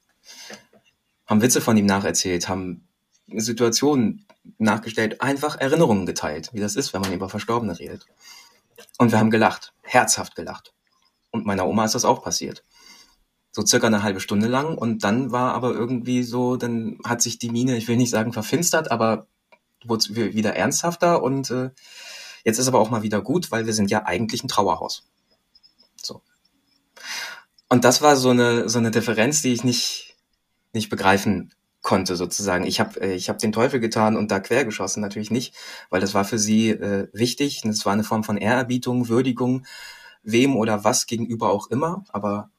Haben 1.25 1.41
Witze 1.41 1.61
von 1.61 1.77
ihm 1.77 1.85
nacherzählt, 1.85 2.49
haben 2.49 2.86
Situationen 3.27 4.25
nachgestellt, 4.57 5.21
einfach 5.21 5.59
Erinnerungen 5.59 6.05
geteilt, 6.05 6.49
wie 6.53 6.59
das 6.59 6.75
ist, 6.75 6.93
wenn 6.93 7.01
man 7.01 7.13
über 7.13 7.29
Verstorbene 7.29 7.77
redet. 7.77 8.05
Und 8.97 9.11
wir 9.11 9.19
haben 9.19 9.31
gelacht, 9.31 9.73
herzhaft 9.81 10.35
gelacht. 10.35 10.73
Und 11.31 11.45
meiner 11.45 11.67
Oma 11.67 11.85
ist 11.85 11.95
das 11.95 12.05
auch 12.05 12.23
passiert 12.23 12.63
so 13.51 13.65
circa 13.65 13.87
eine 13.87 14.03
halbe 14.03 14.19
Stunde 14.19 14.45
lang 14.47 14.77
und 14.77 15.03
dann 15.03 15.31
war 15.31 15.55
aber 15.55 15.71
irgendwie 15.71 16.21
so, 16.21 16.57
dann 16.57 16.99
hat 17.03 17.23
sich 17.23 17.39
die 17.39 17.49
Mine, 17.49 17.75
ich 17.75 17.87
will 17.87 17.97
nicht 17.97 18.11
sagen 18.11 18.31
verfinstert, 18.31 18.91
aber 18.91 19.25
wurde 19.83 20.33
wieder 20.35 20.55
ernsthafter 20.55 21.23
und 21.23 21.49
äh, 21.49 21.71
Jetzt 22.47 22.59
ist 22.59 22.69
aber 22.69 22.79
auch 22.79 22.89
mal 22.89 23.03
wieder 23.03 23.21
gut, 23.21 23.51
weil 23.51 23.65
wir 23.65 23.73
sind 23.73 23.91
ja 23.91 24.05
eigentlich 24.05 24.41
ein 24.41 24.47
Trauerhaus. 24.47 25.03
So. 26.01 26.21
Und 27.67 27.83
das 27.83 28.01
war 28.01 28.15
so 28.15 28.29
eine, 28.29 28.69
so 28.69 28.77
eine 28.77 28.89
Differenz, 28.89 29.41
die 29.41 29.51
ich 29.51 29.65
nicht, 29.65 30.15
nicht 30.71 30.89
begreifen 30.89 31.53
konnte 31.87 32.17
sozusagen. 32.17 32.65
Ich 32.65 32.81
habe 32.81 32.99
äh, 32.99 33.13
ich 33.13 33.29
hab 33.29 33.37
den 33.37 33.53
Teufel 33.53 33.79
getan 33.79 34.17
und 34.17 34.29
da 34.29 34.41
quergeschossen 34.41 34.99
natürlich 34.99 35.31
nicht, 35.31 35.55
weil 35.89 36.01
das 36.01 36.13
war 36.13 36.25
für 36.25 36.37
sie 36.37 36.71
äh, 36.71 37.07
wichtig. 37.13 37.63
Es 37.63 37.85
war 37.85 37.93
eine 37.93 38.03
Form 38.03 38.25
von 38.25 38.35
Ehrerbietung, 38.35 39.07
Würdigung, 39.07 39.65
wem 40.21 40.57
oder 40.57 40.83
was 40.83 41.05
gegenüber 41.05 41.49
auch 41.49 41.67
immer. 41.71 42.03
Aber 42.09 42.49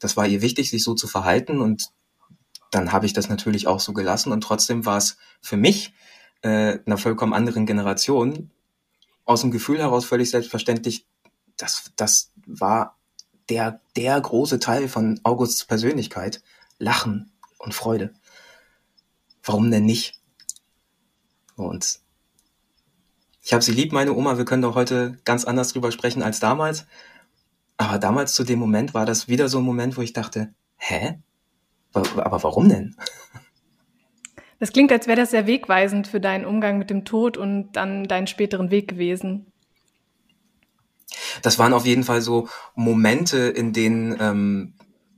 das 0.00 0.16
war 0.16 0.26
ihr 0.26 0.42
wichtig, 0.42 0.70
sich 0.70 0.82
so 0.82 0.94
zu 0.94 1.06
verhalten 1.06 1.60
und 1.60 1.92
dann 2.72 2.90
habe 2.90 3.06
ich 3.06 3.12
das 3.12 3.28
natürlich 3.28 3.68
auch 3.68 3.78
so 3.78 3.92
gelassen 3.92 4.32
und 4.32 4.40
trotzdem 4.40 4.84
war 4.84 4.96
es 4.96 5.18
für 5.40 5.56
mich 5.56 5.94
äh, 6.42 6.80
einer 6.84 6.98
vollkommen 6.98 7.32
anderen 7.32 7.66
Generation 7.66 8.50
aus 9.24 9.42
dem 9.42 9.52
Gefühl 9.52 9.78
heraus 9.78 10.04
völlig 10.04 10.30
selbstverständlich, 10.30 11.06
das, 11.56 11.92
das 11.94 12.32
war 12.44 12.98
der, 13.48 13.80
der 13.94 14.20
große 14.20 14.58
Teil 14.58 14.88
von 14.88 15.20
Augusts 15.22 15.64
Persönlichkeit. 15.64 16.42
Lachen 16.80 17.30
und 17.58 17.72
Freude. 17.72 18.12
Warum 19.44 19.70
denn 19.70 19.84
nicht? 19.84 20.20
Und 21.56 22.00
ich 23.42 23.52
habe 23.52 23.62
sie 23.62 23.72
lieb, 23.72 23.92
meine 23.92 24.14
Oma. 24.14 24.38
Wir 24.38 24.46
können 24.46 24.62
doch 24.62 24.74
heute 24.74 25.18
ganz 25.24 25.44
anders 25.44 25.72
drüber 25.72 25.92
sprechen 25.92 26.22
als 26.22 26.40
damals. 26.40 26.86
Aber 27.76 27.98
damals 27.98 28.34
zu 28.34 28.44
dem 28.44 28.58
Moment 28.58 28.94
war 28.94 29.04
das 29.04 29.28
wieder 29.28 29.48
so 29.48 29.58
ein 29.58 29.64
Moment, 29.64 29.96
wo 29.96 30.00
ich 30.00 30.12
dachte, 30.12 30.54
hä? 30.76 31.18
Aber 31.92 32.42
warum 32.42 32.68
denn? 32.68 32.96
Das 34.58 34.72
klingt, 34.72 34.92
als 34.92 35.06
wäre 35.06 35.20
das 35.20 35.30
sehr 35.30 35.46
wegweisend 35.46 36.06
für 36.06 36.20
deinen 36.20 36.46
Umgang 36.46 36.78
mit 36.78 36.88
dem 36.88 37.04
Tod 37.04 37.36
und 37.36 37.72
dann 37.72 38.04
deinen 38.04 38.26
späteren 38.26 38.70
Weg 38.70 38.88
gewesen. 38.88 39.52
Das 41.42 41.58
waren 41.58 41.74
auf 41.74 41.84
jeden 41.84 42.04
Fall 42.04 42.22
so 42.22 42.48
Momente, 42.74 43.38
in 43.38 43.72
denen 43.72 44.16
ähm, 44.18 44.74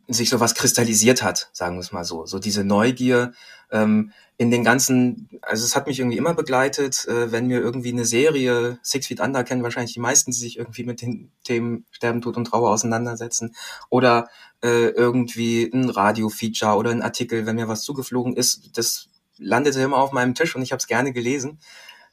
sich 0.08 0.30
sowas 0.30 0.54
kristallisiert 0.54 1.22
hat, 1.22 1.50
sagen 1.52 1.76
wir 1.76 1.80
es 1.80 1.92
mal 1.92 2.04
so. 2.04 2.26
So 2.26 2.38
diese 2.38 2.64
Neugier 2.64 3.32
ähm, 3.70 4.12
in 4.38 4.50
den 4.50 4.64
ganzen, 4.64 5.30
also 5.42 5.64
es 5.64 5.74
hat 5.74 5.86
mich 5.86 5.98
irgendwie 5.98 6.18
immer 6.18 6.34
begleitet, 6.34 7.06
äh, 7.08 7.32
wenn 7.32 7.46
mir 7.46 7.60
irgendwie 7.60 7.92
eine 7.92 8.04
Serie, 8.04 8.78
Six 8.82 9.06
Feet 9.06 9.20
Under 9.20 9.44
kennen 9.44 9.62
wahrscheinlich 9.62 9.94
die 9.94 10.00
meisten, 10.00 10.30
die 10.30 10.36
sich 10.36 10.58
irgendwie 10.58 10.84
mit 10.84 11.00
den 11.00 11.32
Themen 11.44 11.86
Sterben, 11.90 12.20
Tod 12.20 12.36
und 12.36 12.44
Trauer 12.44 12.70
auseinandersetzen. 12.70 13.54
Oder 13.88 14.28
äh, 14.62 14.88
irgendwie 14.88 15.64
ein 15.72 15.88
Radio-Feature 15.88 16.76
oder 16.76 16.90
ein 16.90 17.02
Artikel, 17.02 17.46
wenn 17.46 17.56
mir 17.56 17.68
was 17.68 17.82
zugeflogen 17.82 18.36
ist, 18.36 18.76
das 18.76 19.08
landete 19.38 19.80
immer 19.80 19.98
auf 19.98 20.12
meinem 20.12 20.34
Tisch 20.34 20.54
und 20.54 20.62
ich 20.62 20.72
habe 20.72 20.80
es 20.80 20.86
gerne 20.86 21.12
gelesen, 21.12 21.58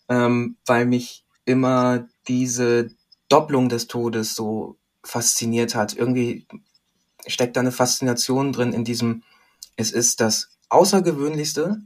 ähm, 0.10 0.58
weil 0.66 0.86
mich 0.86 1.26
immer 1.46 2.08
diese 2.28 2.90
Doppelung 3.30 3.70
des 3.70 3.88
Todes 3.88 4.36
so 4.36 4.78
fasziniert 5.04 5.76
hat. 5.76 5.94
Irgendwie 5.96 6.48
steckt 7.28 7.56
da 7.56 7.62
eine 7.62 7.72
Faszination 7.72 8.54
drin 8.54 8.74
in 8.74 8.84
diesem, 8.84 9.24
es 9.76 9.92
ist 9.92 10.22
das 10.22 10.50
Außergewöhnlichste, 10.74 11.82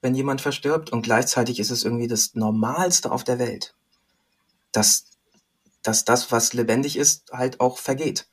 wenn 0.00 0.14
jemand 0.14 0.40
verstirbt 0.40 0.90
und 0.90 1.02
gleichzeitig 1.02 1.60
ist 1.60 1.70
es 1.70 1.84
irgendwie 1.84 2.08
das 2.08 2.34
Normalste 2.34 3.10
auf 3.10 3.24
der 3.24 3.38
Welt. 3.38 3.74
Dass, 4.72 5.06
dass 5.82 6.04
das, 6.04 6.30
was 6.32 6.52
lebendig 6.52 6.96
ist, 6.96 7.32
halt 7.32 7.60
auch 7.60 7.78
vergeht. 7.78 8.28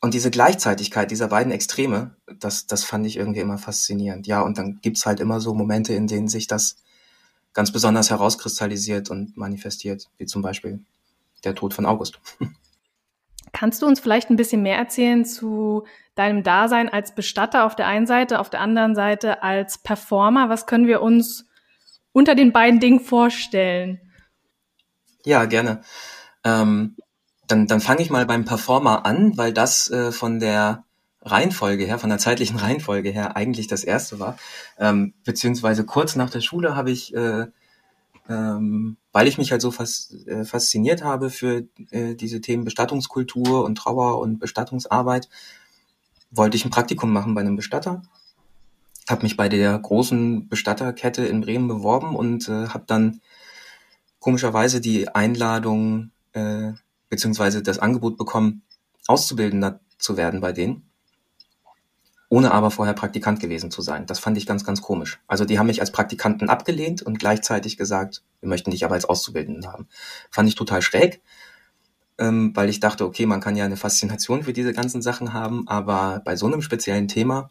Und 0.00 0.14
diese 0.14 0.32
Gleichzeitigkeit 0.32 1.12
dieser 1.12 1.28
beiden 1.28 1.52
Extreme, 1.52 2.16
das, 2.40 2.66
das 2.66 2.82
fand 2.82 3.06
ich 3.06 3.16
irgendwie 3.16 3.38
immer 3.40 3.58
faszinierend. 3.58 4.26
Ja, 4.26 4.40
und 4.40 4.58
dann 4.58 4.80
gibt's 4.80 5.06
halt 5.06 5.20
immer 5.20 5.40
so 5.40 5.54
Momente, 5.54 5.94
in 5.94 6.08
denen 6.08 6.26
sich 6.26 6.48
das 6.48 6.76
ganz 7.52 7.70
besonders 7.70 8.10
herauskristallisiert 8.10 9.10
und 9.10 9.36
manifestiert, 9.36 10.10
wie 10.18 10.26
zum 10.26 10.42
Beispiel 10.42 10.84
der 11.44 11.54
Tod 11.54 11.72
von 11.72 11.86
August. 11.86 12.20
Kannst 13.52 13.82
du 13.82 13.86
uns 13.86 14.00
vielleicht 14.00 14.30
ein 14.30 14.36
bisschen 14.36 14.62
mehr 14.62 14.78
erzählen 14.78 15.24
zu 15.24 15.84
deinem 16.14 16.42
Dasein 16.42 16.88
als 16.88 17.14
Bestatter 17.14 17.64
auf 17.64 17.76
der 17.76 17.86
einen 17.86 18.06
Seite, 18.06 18.38
auf 18.38 18.50
der 18.50 18.60
anderen 18.60 18.94
Seite 18.94 19.42
als 19.42 19.78
Performer? 19.78 20.48
Was 20.48 20.66
können 20.66 20.86
wir 20.86 21.02
uns 21.02 21.46
unter 22.12 22.34
den 22.34 22.52
beiden 22.52 22.80
Dingen 22.80 23.00
vorstellen? 23.00 24.00
Ja, 25.24 25.44
gerne. 25.44 25.82
Ähm, 26.44 26.96
dann 27.46 27.66
dann 27.66 27.80
fange 27.80 28.02
ich 28.02 28.10
mal 28.10 28.26
beim 28.26 28.44
Performer 28.44 29.06
an, 29.06 29.36
weil 29.36 29.52
das 29.52 29.90
äh, 29.90 30.12
von 30.12 30.40
der 30.40 30.84
Reihenfolge 31.22 31.84
her, 31.84 31.98
von 31.98 32.10
der 32.10 32.18
zeitlichen 32.18 32.56
Reihenfolge 32.58 33.10
her 33.10 33.36
eigentlich 33.36 33.66
das 33.66 33.84
erste 33.84 34.18
war. 34.18 34.38
Ähm, 34.78 35.14
beziehungsweise 35.24 35.84
kurz 35.84 36.16
nach 36.16 36.30
der 36.30 36.40
Schule 36.40 36.76
habe 36.76 36.90
ich 36.90 37.14
äh, 37.14 37.46
ähm, 38.28 38.96
weil 39.12 39.26
ich 39.26 39.38
mich 39.38 39.50
halt 39.50 39.62
so 39.62 39.70
fas 39.70 40.14
äh, 40.26 40.44
fasziniert 40.44 41.02
habe 41.02 41.30
für 41.30 41.66
äh, 41.90 42.14
diese 42.14 42.40
Themen 42.40 42.64
Bestattungskultur 42.64 43.64
und 43.64 43.76
Trauer 43.76 44.18
und 44.18 44.38
Bestattungsarbeit, 44.38 45.28
wollte 46.30 46.56
ich 46.56 46.64
ein 46.64 46.70
Praktikum 46.70 47.12
machen 47.12 47.34
bei 47.34 47.40
einem 47.40 47.56
Bestatter. 47.56 48.02
Habe 49.08 49.22
mich 49.22 49.36
bei 49.36 49.48
der 49.48 49.78
großen 49.78 50.48
Bestatterkette 50.48 51.26
in 51.26 51.40
Bremen 51.40 51.68
beworben 51.68 52.14
und 52.14 52.48
äh, 52.48 52.68
habe 52.68 52.84
dann 52.86 53.20
komischerweise 54.20 54.80
die 54.80 55.08
Einladung 55.08 56.10
äh, 56.32 56.72
beziehungsweise 57.08 57.62
das 57.62 57.78
Angebot 57.78 58.16
bekommen, 58.16 58.62
Auszubildender 59.08 59.80
zu 59.98 60.16
werden 60.16 60.40
bei 60.40 60.52
denen 60.52 60.91
ohne 62.32 62.50
aber 62.52 62.70
vorher 62.70 62.94
Praktikant 62.94 63.40
gewesen 63.40 63.70
zu 63.70 63.82
sein. 63.82 64.06
Das 64.06 64.18
fand 64.18 64.38
ich 64.38 64.46
ganz, 64.46 64.64
ganz 64.64 64.80
komisch. 64.80 65.20
Also 65.26 65.44
die 65.44 65.58
haben 65.58 65.66
mich 65.66 65.82
als 65.82 65.92
Praktikanten 65.92 66.48
abgelehnt 66.48 67.02
und 67.02 67.18
gleichzeitig 67.18 67.76
gesagt, 67.76 68.22
wir 68.40 68.48
möchten 68.48 68.70
dich 68.70 68.86
aber 68.86 68.94
als 68.94 69.04
Auszubildenden 69.04 69.70
haben. 69.70 69.86
Fand 70.30 70.48
ich 70.48 70.54
total 70.54 70.80
schräg, 70.80 71.20
ähm, 72.16 72.52
weil 72.56 72.70
ich 72.70 72.80
dachte, 72.80 73.04
okay, 73.04 73.26
man 73.26 73.42
kann 73.42 73.54
ja 73.54 73.66
eine 73.66 73.76
Faszination 73.76 74.44
für 74.44 74.54
diese 74.54 74.72
ganzen 74.72 75.02
Sachen 75.02 75.34
haben, 75.34 75.68
aber 75.68 76.22
bei 76.24 76.34
so 76.34 76.46
einem 76.46 76.62
speziellen 76.62 77.06
Thema 77.06 77.50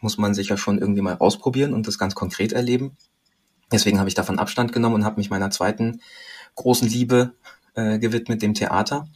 muss 0.00 0.18
man 0.18 0.34
sich 0.34 0.50
ja 0.50 0.58
schon 0.58 0.76
irgendwie 0.76 1.00
mal 1.00 1.16
ausprobieren 1.16 1.72
und 1.72 1.86
das 1.86 1.96
ganz 1.96 2.14
konkret 2.14 2.52
erleben. 2.52 2.98
Deswegen 3.72 3.98
habe 4.00 4.10
ich 4.10 4.14
davon 4.14 4.38
Abstand 4.38 4.74
genommen 4.74 4.96
und 4.96 5.04
habe 5.06 5.16
mich 5.16 5.30
meiner 5.30 5.50
zweiten 5.50 6.02
großen 6.56 6.86
Liebe 6.86 7.32
äh, 7.72 7.98
gewidmet, 7.98 8.42
dem 8.42 8.52
Theater 8.52 9.08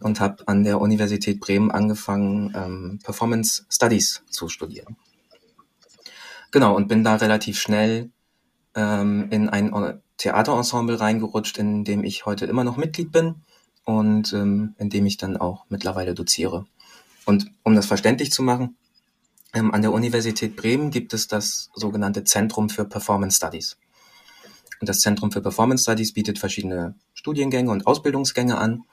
und 0.00 0.20
habe 0.20 0.46
an 0.46 0.64
der 0.64 0.80
Universität 0.80 1.40
Bremen 1.40 1.70
angefangen, 1.70 2.52
ähm, 2.54 2.98
Performance 3.02 3.64
Studies 3.70 4.22
zu 4.30 4.48
studieren. 4.48 4.96
Genau, 6.50 6.74
und 6.74 6.88
bin 6.88 7.04
da 7.04 7.16
relativ 7.16 7.60
schnell 7.60 8.10
ähm, 8.74 9.28
in 9.30 9.48
ein 9.48 10.00
Theaterensemble 10.16 11.00
reingerutscht, 11.00 11.58
in 11.58 11.84
dem 11.84 12.04
ich 12.04 12.26
heute 12.26 12.46
immer 12.46 12.64
noch 12.64 12.76
Mitglied 12.76 13.12
bin 13.12 13.36
und 13.84 14.32
ähm, 14.32 14.74
in 14.78 14.90
dem 14.90 15.06
ich 15.06 15.16
dann 15.16 15.36
auch 15.36 15.64
mittlerweile 15.68 16.14
doziere. 16.14 16.66
Und 17.24 17.50
um 17.62 17.74
das 17.74 17.86
verständlich 17.86 18.32
zu 18.32 18.42
machen, 18.42 18.76
ähm, 19.52 19.72
an 19.72 19.82
der 19.82 19.92
Universität 19.92 20.56
Bremen 20.56 20.90
gibt 20.90 21.12
es 21.14 21.28
das 21.28 21.70
sogenannte 21.74 22.24
Zentrum 22.24 22.68
für 22.68 22.84
Performance 22.84 23.36
Studies. 23.36 23.76
Und 24.80 24.88
das 24.88 25.00
Zentrum 25.00 25.30
für 25.30 25.42
Performance 25.42 25.82
Studies 25.82 26.12
bietet 26.12 26.38
verschiedene 26.38 26.94
Studiengänge 27.14 27.70
und 27.70 27.86
Ausbildungsgänge 27.86 28.56
an. 28.56 28.84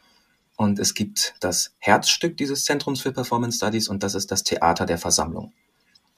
Und 0.58 0.80
es 0.80 0.96
gibt 0.96 1.36
das 1.40 1.76
Herzstück 1.78 2.36
dieses 2.36 2.66
Zentrums 2.66 3.00
für 3.00 3.14
Performance 3.14 3.58
Studies 3.58 3.88
und 3.88 4.04
das 4.04 4.16
ist 4.16 4.32
das 4.32 4.44
Theater 4.44 4.86
der 4.86 4.98
Versammlung. 4.98 5.54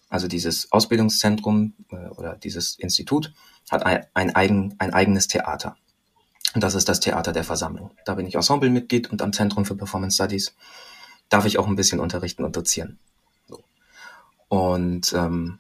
Also 0.09 0.27
dieses 0.27 0.71
Ausbildungszentrum 0.71 1.73
äh, 1.91 2.07
oder 2.15 2.35
dieses 2.35 2.75
Institut 2.79 3.33
hat 3.69 3.85
ein, 3.85 4.07
ein, 4.15 4.35
eigen, 4.35 4.75
ein 4.79 4.93
eigenes 4.93 5.27
Theater. 5.27 5.75
Und 6.55 6.63
das 6.63 6.73
ist 6.73 6.89
das 6.89 6.99
Theater 6.99 7.31
der 7.31 7.43
Versammlung. 7.43 7.91
Da 8.05 8.15
bin 8.15 8.25
ich 8.25 8.35
Ensemblemitglied 8.35 9.11
und 9.11 9.21
am 9.21 9.33
Zentrum 9.33 9.65
für 9.65 9.75
Performance 9.75 10.15
Studies 10.15 10.55
darf 11.27 11.45
ich 11.45 11.59
auch 11.59 11.67
ein 11.67 11.75
bisschen 11.75 11.99
unterrichten 11.99 12.43
und 12.43 12.55
dozieren. 12.55 12.97
So. 13.47 13.61
Und 14.47 15.13
ähm, 15.13 15.59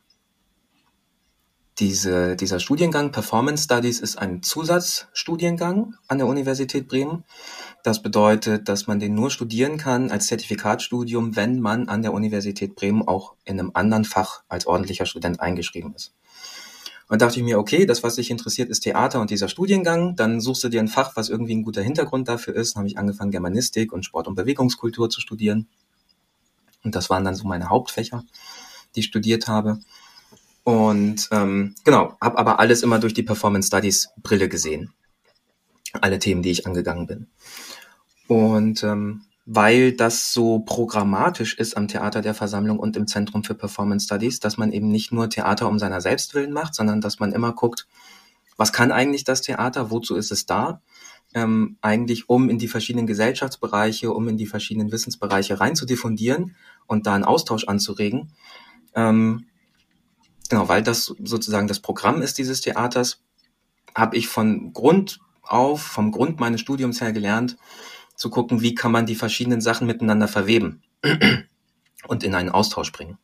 diese, 1.77 2.35
dieser 2.35 2.59
Studiengang 2.59 3.11
Performance 3.11 3.65
Studies 3.65 3.99
ist 3.99 4.17
ein 4.17 4.41
Zusatzstudiengang 4.41 5.95
an 6.07 6.17
der 6.17 6.27
Universität 6.27 6.87
Bremen. 6.87 7.23
Das 7.83 8.01
bedeutet, 8.01 8.67
dass 8.67 8.87
man 8.87 8.99
den 8.99 9.15
nur 9.15 9.31
studieren 9.31 9.77
kann 9.77 10.11
als 10.11 10.27
Zertifikatsstudium, 10.27 11.35
wenn 11.35 11.61
man 11.61 11.87
an 11.87 12.01
der 12.01 12.13
Universität 12.13 12.75
Bremen 12.75 13.07
auch 13.07 13.35
in 13.45 13.59
einem 13.59 13.71
anderen 13.73 14.03
Fach 14.03 14.43
als 14.49 14.67
ordentlicher 14.67 15.05
Student 15.05 15.39
eingeschrieben 15.39 15.93
ist. 15.95 16.13
Und 17.07 17.21
dachte 17.23 17.39
ich 17.39 17.45
mir, 17.45 17.57
okay, 17.57 17.85
das, 17.85 18.03
was 18.03 18.15
dich 18.15 18.29
interessiert, 18.29 18.69
ist 18.69 18.81
Theater 18.81 19.19
und 19.19 19.31
dieser 19.31 19.47
Studiengang. 19.47 20.15
Dann 20.15 20.41
suchst 20.41 20.63
du 20.63 20.69
dir 20.69 20.79
ein 20.79 20.87
Fach, 20.87 21.15
was 21.15 21.29
irgendwie 21.29 21.55
ein 21.55 21.63
guter 21.63 21.81
Hintergrund 21.81 22.27
dafür 22.27 22.55
ist. 22.55 22.75
Dann 22.75 22.81
habe 22.81 22.87
ich 22.87 22.99
angefangen, 22.99 23.31
Germanistik 23.31 23.91
und 23.91 24.05
Sport- 24.05 24.27
und 24.27 24.35
Bewegungskultur 24.35 25.09
zu 25.09 25.19
studieren. 25.19 25.67
Und 26.83 26.95
das 26.95 27.09
waren 27.09 27.25
dann 27.25 27.35
so 27.35 27.47
meine 27.47 27.69
Hauptfächer, 27.69 28.23
die 28.95 28.99
ich 28.99 29.07
studiert 29.07 29.47
habe. 29.47 29.79
Und 30.63 31.29
ähm, 31.31 31.73
genau, 31.83 32.15
habe 32.21 32.37
aber 32.37 32.59
alles 32.59 32.83
immer 32.83 32.99
durch 32.99 33.15
die 33.15 33.23
Performance 33.23 33.67
Studies 33.67 34.09
Brille 34.21 34.47
gesehen. 34.47 34.93
Alle 36.01 36.19
Themen, 36.19 36.41
die 36.41 36.51
ich 36.51 36.67
angegangen 36.67 37.07
bin. 37.07 37.27
Und 38.27 38.83
ähm, 38.83 39.23
weil 39.45 39.93
das 39.93 40.31
so 40.31 40.59
programmatisch 40.59 41.55
ist 41.55 41.75
am 41.75 41.87
Theater 41.87 42.21
der 42.21 42.35
Versammlung 42.35 42.77
und 42.77 42.95
im 42.95 43.07
Zentrum 43.07 43.43
für 43.43 43.55
Performance 43.55 44.05
Studies, 44.05 44.39
dass 44.39 44.57
man 44.57 44.71
eben 44.71 44.89
nicht 44.89 45.11
nur 45.11 45.29
Theater 45.29 45.67
um 45.67 45.79
seiner 45.79 46.01
selbst 46.01 46.35
willen 46.35 46.53
macht, 46.53 46.75
sondern 46.75 47.01
dass 47.01 47.19
man 47.19 47.31
immer 47.31 47.53
guckt, 47.53 47.87
was 48.57 48.71
kann 48.71 48.91
eigentlich 48.91 49.23
das 49.23 49.41
Theater, 49.41 49.89
wozu 49.89 50.15
ist 50.15 50.31
es 50.31 50.45
da 50.45 50.81
ähm, 51.33 51.77
eigentlich 51.81 52.29
um 52.29 52.49
in 52.49 52.57
die 52.57 52.67
verschiedenen 52.67 53.07
Gesellschaftsbereiche, 53.07 54.11
um 54.11 54.27
in 54.27 54.37
die 54.37 54.47
verschiedenen 54.47 54.91
Wissensbereiche 54.91 55.59
rein 55.59 55.75
zu 55.75 55.85
diffundieren 55.85 56.55
und 56.87 57.05
da 57.05 57.15
einen 57.15 57.23
Austausch 57.23 57.65
anzuregen. 57.65 58.31
Ähm, 58.95 59.45
genau, 60.49 60.67
weil 60.67 60.81
das 60.81 61.13
sozusagen 61.23 61.67
das 61.67 61.79
Programm 61.79 62.21
ist 62.21 62.37
dieses 62.37 62.61
Theaters, 62.61 63.23
habe 63.95 64.17
ich 64.17 64.27
von 64.27 64.73
Grund 64.73 65.19
auf, 65.51 65.81
vom 65.81 66.11
Grund 66.11 66.39
meines 66.39 66.61
Studiums 66.61 67.01
her 67.01 67.11
gelernt, 67.11 67.57
zu 68.15 68.29
gucken, 68.29 68.61
wie 68.61 68.75
kann 68.75 68.91
man 68.91 69.05
die 69.05 69.15
verschiedenen 69.15 69.61
Sachen 69.61 69.87
miteinander 69.87 70.27
verweben 70.27 70.81
und 72.07 72.23
in 72.23 72.35
einen 72.35 72.49
Austausch 72.49 72.91
bringen. 72.91 73.17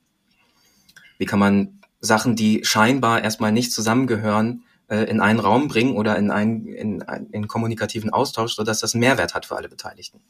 Wie 1.18 1.26
kann 1.26 1.40
man 1.40 1.82
Sachen, 2.00 2.36
die 2.36 2.64
scheinbar 2.64 3.24
erstmal 3.24 3.52
nicht 3.52 3.72
zusammengehören, 3.72 4.64
äh, 4.88 5.04
in 5.06 5.20
einen 5.20 5.40
Raum 5.40 5.68
bringen 5.68 5.96
oder 5.96 6.18
in 6.18 6.32
einen, 6.32 6.68
in, 6.68 7.02
in 7.32 7.48
kommunikativen 7.48 8.12
Austausch, 8.12 8.54
sodass 8.54 8.80
das 8.80 8.94
einen 8.94 9.02
Mehrwert 9.02 9.34
hat 9.34 9.46
für 9.46 9.56
alle 9.56 9.70
Beteiligten. 9.70 10.22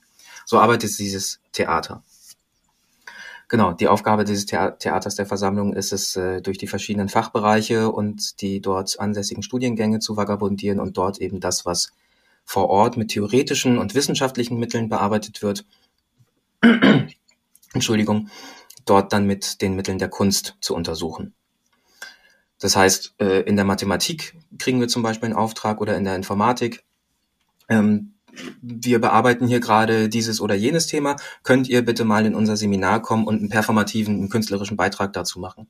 So 0.46 0.60
arbeitet 0.60 0.98
dieses 0.98 1.42
Theater. 1.52 2.04
Genau, 3.48 3.74
die 3.74 3.88
Aufgabe 3.88 4.26
dieses 4.26 4.48
Theaters 4.48 5.16
der 5.16 5.26
Versammlung 5.28 5.74
ist 5.74 5.94
es, 5.94 6.16
äh, 6.16 6.42
durch 6.42 6.58
die 6.58 6.68
verschiedenen 6.68 7.10
Fachbereiche 7.10 7.92
und 7.92 8.42
die 8.42 8.60
dort 8.60 9.00
ansässigen 9.00 9.44
Studiengänge 9.44 10.00
zu 10.00 10.18
vagabundieren 10.18 10.80
und 10.80 10.98
dort 10.98 11.20
eben 11.20 11.40
das, 11.40 11.66
was 11.66 11.92
vor 12.44 12.70
Ort 12.70 12.98
mit 12.98 13.10
theoretischen 13.10 13.78
und 13.78 13.94
wissenschaftlichen 13.94 14.58
Mitteln 14.58 14.90
bearbeitet 14.90 15.44
wird, 15.44 15.66
Entschuldigung, 17.74 18.30
dort 18.86 19.14
dann 19.14 19.26
mit 19.26 19.62
den 19.62 19.76
Mitteln 19.76 20.00
der 20.00 20.10
Kunst 20.10 20.56
zu 20.62 20.76
untersuchen. 20.76 21.34
Das 22.60 22.76
heißt, 22.76 23.16
äh, 23.20 23.42
in 23.42 23.58
der 23.58 23.66
Mathematik 23.66 24.36
kriegen 24.58 24.80
wir 24.80 24.88
zum 24.88 25.04
Beispiel 25.04 25.28
einen 25.28 25.36
Auftrag 25.36 25.82
oder 25.82 25.98
in 25.98 26.04
der 26.04 26.16
Informatik. 26.16 26.84
Wir 28.62 29.00
bearbeiten 29.00 29.48
hier 29.48 29.60
gerade 29.60 30.10
dieses 30.10 30.42
oder 30.42 30.56
jenes 30.56 30.88
Thema. 30.88 31.16
Könnt 31.44 31.68
ihr 31.68 31.84
bitte 31.84 32.06
mal 32.06 32.26
in 32.26 32.36
unser 32.36 32.58
Seminar 32.58 33.02
kommen 33.02 33.26
und 33.26 33.40
einen 33.40 33.50
performativen, 33.50 34.16
einen 34.16 34.30
künstlerischen 34.30 34.78
Beitrag 34.78 35.14
dazu 35.14 35.40
machen? 35.40 35.68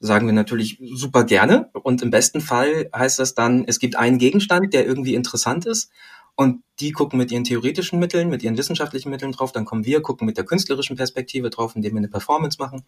Sagen 0.00 0.26
wir 0.26 0.32
natürlich 0.32 0.80
super 0.94 1.24
gerne. 1.24 1.70
Und 1.72 2.02
im 2.02 2.10
besten 2.10 2.40
Fall 2.40 2.90
heißt 2.94 3.18
das 3.18 3.34
dann, 3.34 3.64
es 3.66 3.78
gibt 3.78 3.96
einen 3.96 4.18
Gegenstand, 4.18 4.74
der 4.74 4.86
irgendwie 4.86 5.14
interessant 5.14 5.66
ist. 5.66 5.90
Und 6.34 6.62
die 6.80 6.92
gucken 6.92 7.18
mit 7.18 7.30
ihren 7.30 7.44
theoretischen 7.44 7.98
Mitteln, 7.98 8.28
mit 8.28 8.42
ihren 8.42 8.56
wissenschaftlichen 8.56 9.10
Mitteln 9.10 9.32
drauf. 9.32 9.52
Dann 9.52 9.64
kommen 9.64 9.84
wir, 9.84 10.00
gucken 10.00 10.26
mit 10.26 10.36
der 10.36 10.44
künstlerischen 10.44 10.96
Perspektive 10.96 11.50
drauf, 11.50 11.76
indem 11.76 11.92
wir 11.92 11.98
eine 11.98 12.08
Performance 12.08 12.56
machen. 12.58 12.84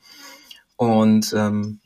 Und 0.76 1.32
ähm, 1.36 1.80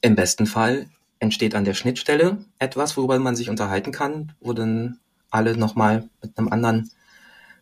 im 0.00 0.14
besten 0.14 0.46
Fall 0.46 0.90
entsteht 1.18 1.54
an 1.54 1.64
der 1.64 1.74
Schnittstelle 1.74 2.44
etwas, 2.58 2.96
worüber 2.96 3.18
man 3.18 3.36
sich 3.36 3.48
unterhalten 3.48 3.90
kann, 3.90 4.32
wo 4.40 4.52
dann 4.52 5.00
alle 5.34 5.56
nochmal 5.56 6.08
mit 6.22 6.38
einem 6.38 6.48
anderen, 6.48 6.90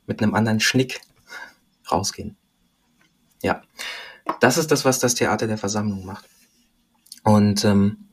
mit 0.07 0.23
einem 0.23 0.35
anderen 0.35 0.61
Schnick 0.61 1.01
rausgehen. 1.91 2.37
Ja, 3.43 3.63
das 4.41 4.59
ist 4.59 4.71
das, 4.71 4.85
was 4.85 5.01
das 5.01 5.15
Theater 5.15 5.47
der 5.47 5.59
Versammlung 5.59 6.05
macht. 6.05 6.29
Und 7.25 7.65
ähm, 7.65 8.09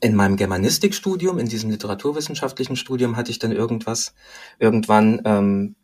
in 0.00 0.14
meinem 0.14 0.36
Germanistikstudium, 0.36 1.38
in 1.38 1.48
diesem 1.48 1.70
literaturwissenschaftlichen 1.70 2.76
Studium, 2.76 3.16
hatte 3.16 3.30
ich 3.30 3.38
dann 3.38 3.52
irgendwas, 3.52 4.14
irgendwann 4.58 5.20
ähm, 5.24 5.76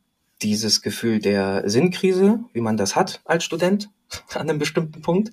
dieses 0.43 0.83
Gefühl 0.83 1.21
der 1.21 1.69
Sinnkrise, 1.69 2.41
wie 2.53 2.61
man 2.61 2.77
das 2.77 2.97
hat 2.97 3.23
als 3.25 3.45
Student 3.45 3.91
an 4.35 4.49
einem 4.49 4.59
bestimmten 4.59 5.01
Punkt. 5.01 5.33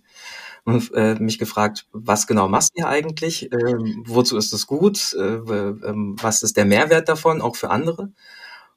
Und 0.64 0.92
äh, 0.94 1.16
mich 1.16 1.40
gefragt, 1.40 1.88
was 1.92 2.28
genau 2.28 2.48
machst 2.48 2.72
du 2.72 2.82
hier 2.82 2.88
eigentlich? 2.88 3.52
Äh, 3.52 3.76
wozu 4.06 4.38
ist 4.38 4.54
es 4.54 4.68
gut? 4.68 5.14
Äh, 5.14 5.38
äh, 5.38 5.74
was 6.22 6.44
ist 6.44 6.56
der 6.56 6.66
Mehrwert 6.66 7.10
davon, 7.10 7.42
auch 7.42 7.56
für 7.56 7.72
andere? 7.72 8.12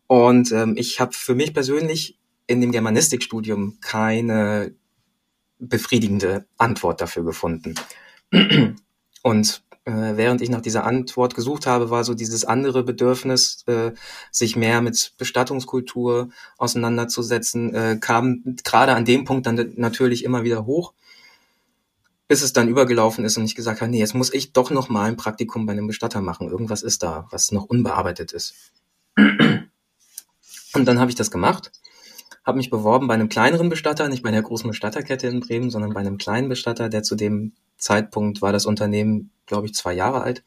Und 0.06 0.50
ähm, 0.52 0.74
ich 0.76 1.00
habe 1.00 1.12
für 1.12 1.34
mich 1.34 1.52
persönlich 1.52 2.18
in 2.46 2.60
dem 2.60 2.72
Germanistikstudium 2.72 3.78
keine 3.80 4.74
befriedigende 5.58 6.46
Antwort 6.56 7.00
dafür 7.00 7.24
gefunden. 7.24 7.74
Und 9.22 9.62
äh, 9.86 10.16
während 10.16 10.40
ich 10.40 10.50
nach 10.50 10.60
dieser 10.60 10.84
Antwort 10.84 11.34
gesucht 11.34 11.66
habe, 11.66 11.90
war 11.90 12.04
so 12.04 12.14
dieses 12.14 12.44
andere 12.44 12.82
Bedürfnis, 12.82 13.64
äh, 13.66 13.92
sich 14.30 14.56
mehr 14.56 14.80
mit 14.80 15.12
Bestattungskultur 15.18 16.30
auseinanderzusetzen, 16.58 17.74
äh, 17.74 17.98
kam 18.00 18.56
gerade 18.64 18.94
an 18.94 19.04
dem 19.04 19.24
Punkt 19.24 19.46
dann 19.46 19.72
natürlich 19.76 20.24
immer 20.24 20.44
wieder 20.44 20.66
hoch, 20.66 20.94
bis 22.28 22.42
es 22.42 22.52
dann 22.52 22.68
übergelaufen 22.68 23.24
ist 23.24 23.36
und 23.36 23.44
ich 23.44 23.54
gesagt 23.54 23.80
habe, 23.80 23.90
nee, 23.90 23.98
jetzt 23.98 24.14
muss 24.14 24.32
ich 24.32 24.52
doch 24.52 24.70
noch 24.70 24.88
mal 24.88 25.08
ein 25.08 25.16
Praktikum 25.16 25.66
bei 25.66 25.72
einem 25.72 25.86
Bestatter 25.86 26.20
machen. 26.20 26.48
Irgendwas 26.48 26.82
ist 26.82 27.02
da, 27.02 27.26
was 27.30 27.52
noch 27.52 27.64
unbearbeitet 27.64 28.32
ist. 28.32 28.54
Und 30.74 30.86
dann 30.86 30.98
habe 30.98 31.10
ich 31.10 31.14
das 31.14 31.30
gemacht, 31.30 31.70
habe 32.44 32.58
mich 32.58 32.70
beworben 32.70 33.06
bei 33.06 33.14
einem 33.14 33.28
kleineren 33.28 33.68
Bestatter, 33.68 34.08
nicht 34.08 34.22
bei 34.22 34.30
der 34.30 34.42
großen 34.42 34.68
Bestatterkette 34.68 35.28
in 35.28 35.40
Bremen, 35.40 35.70
sondern 35.70 35.92
bei 35.92 36.00
einem 36.00 36.18
kleinen 36.18 36.48
Bestatter, 36.48 36.88
der 36.88 37.02
zu 37.02 37.14
dem 37.14 37.52
Zeitpunkt 37.78 38.42
war 38.42 38.52
das 38.52 38.66
Unternehmen, 38.66 39.30
glaube 39.46 39.66
ich, 39.66 39.74
zwei 39.74 39.94
Jahre 39.94 40.22
alt, 40.22 40.42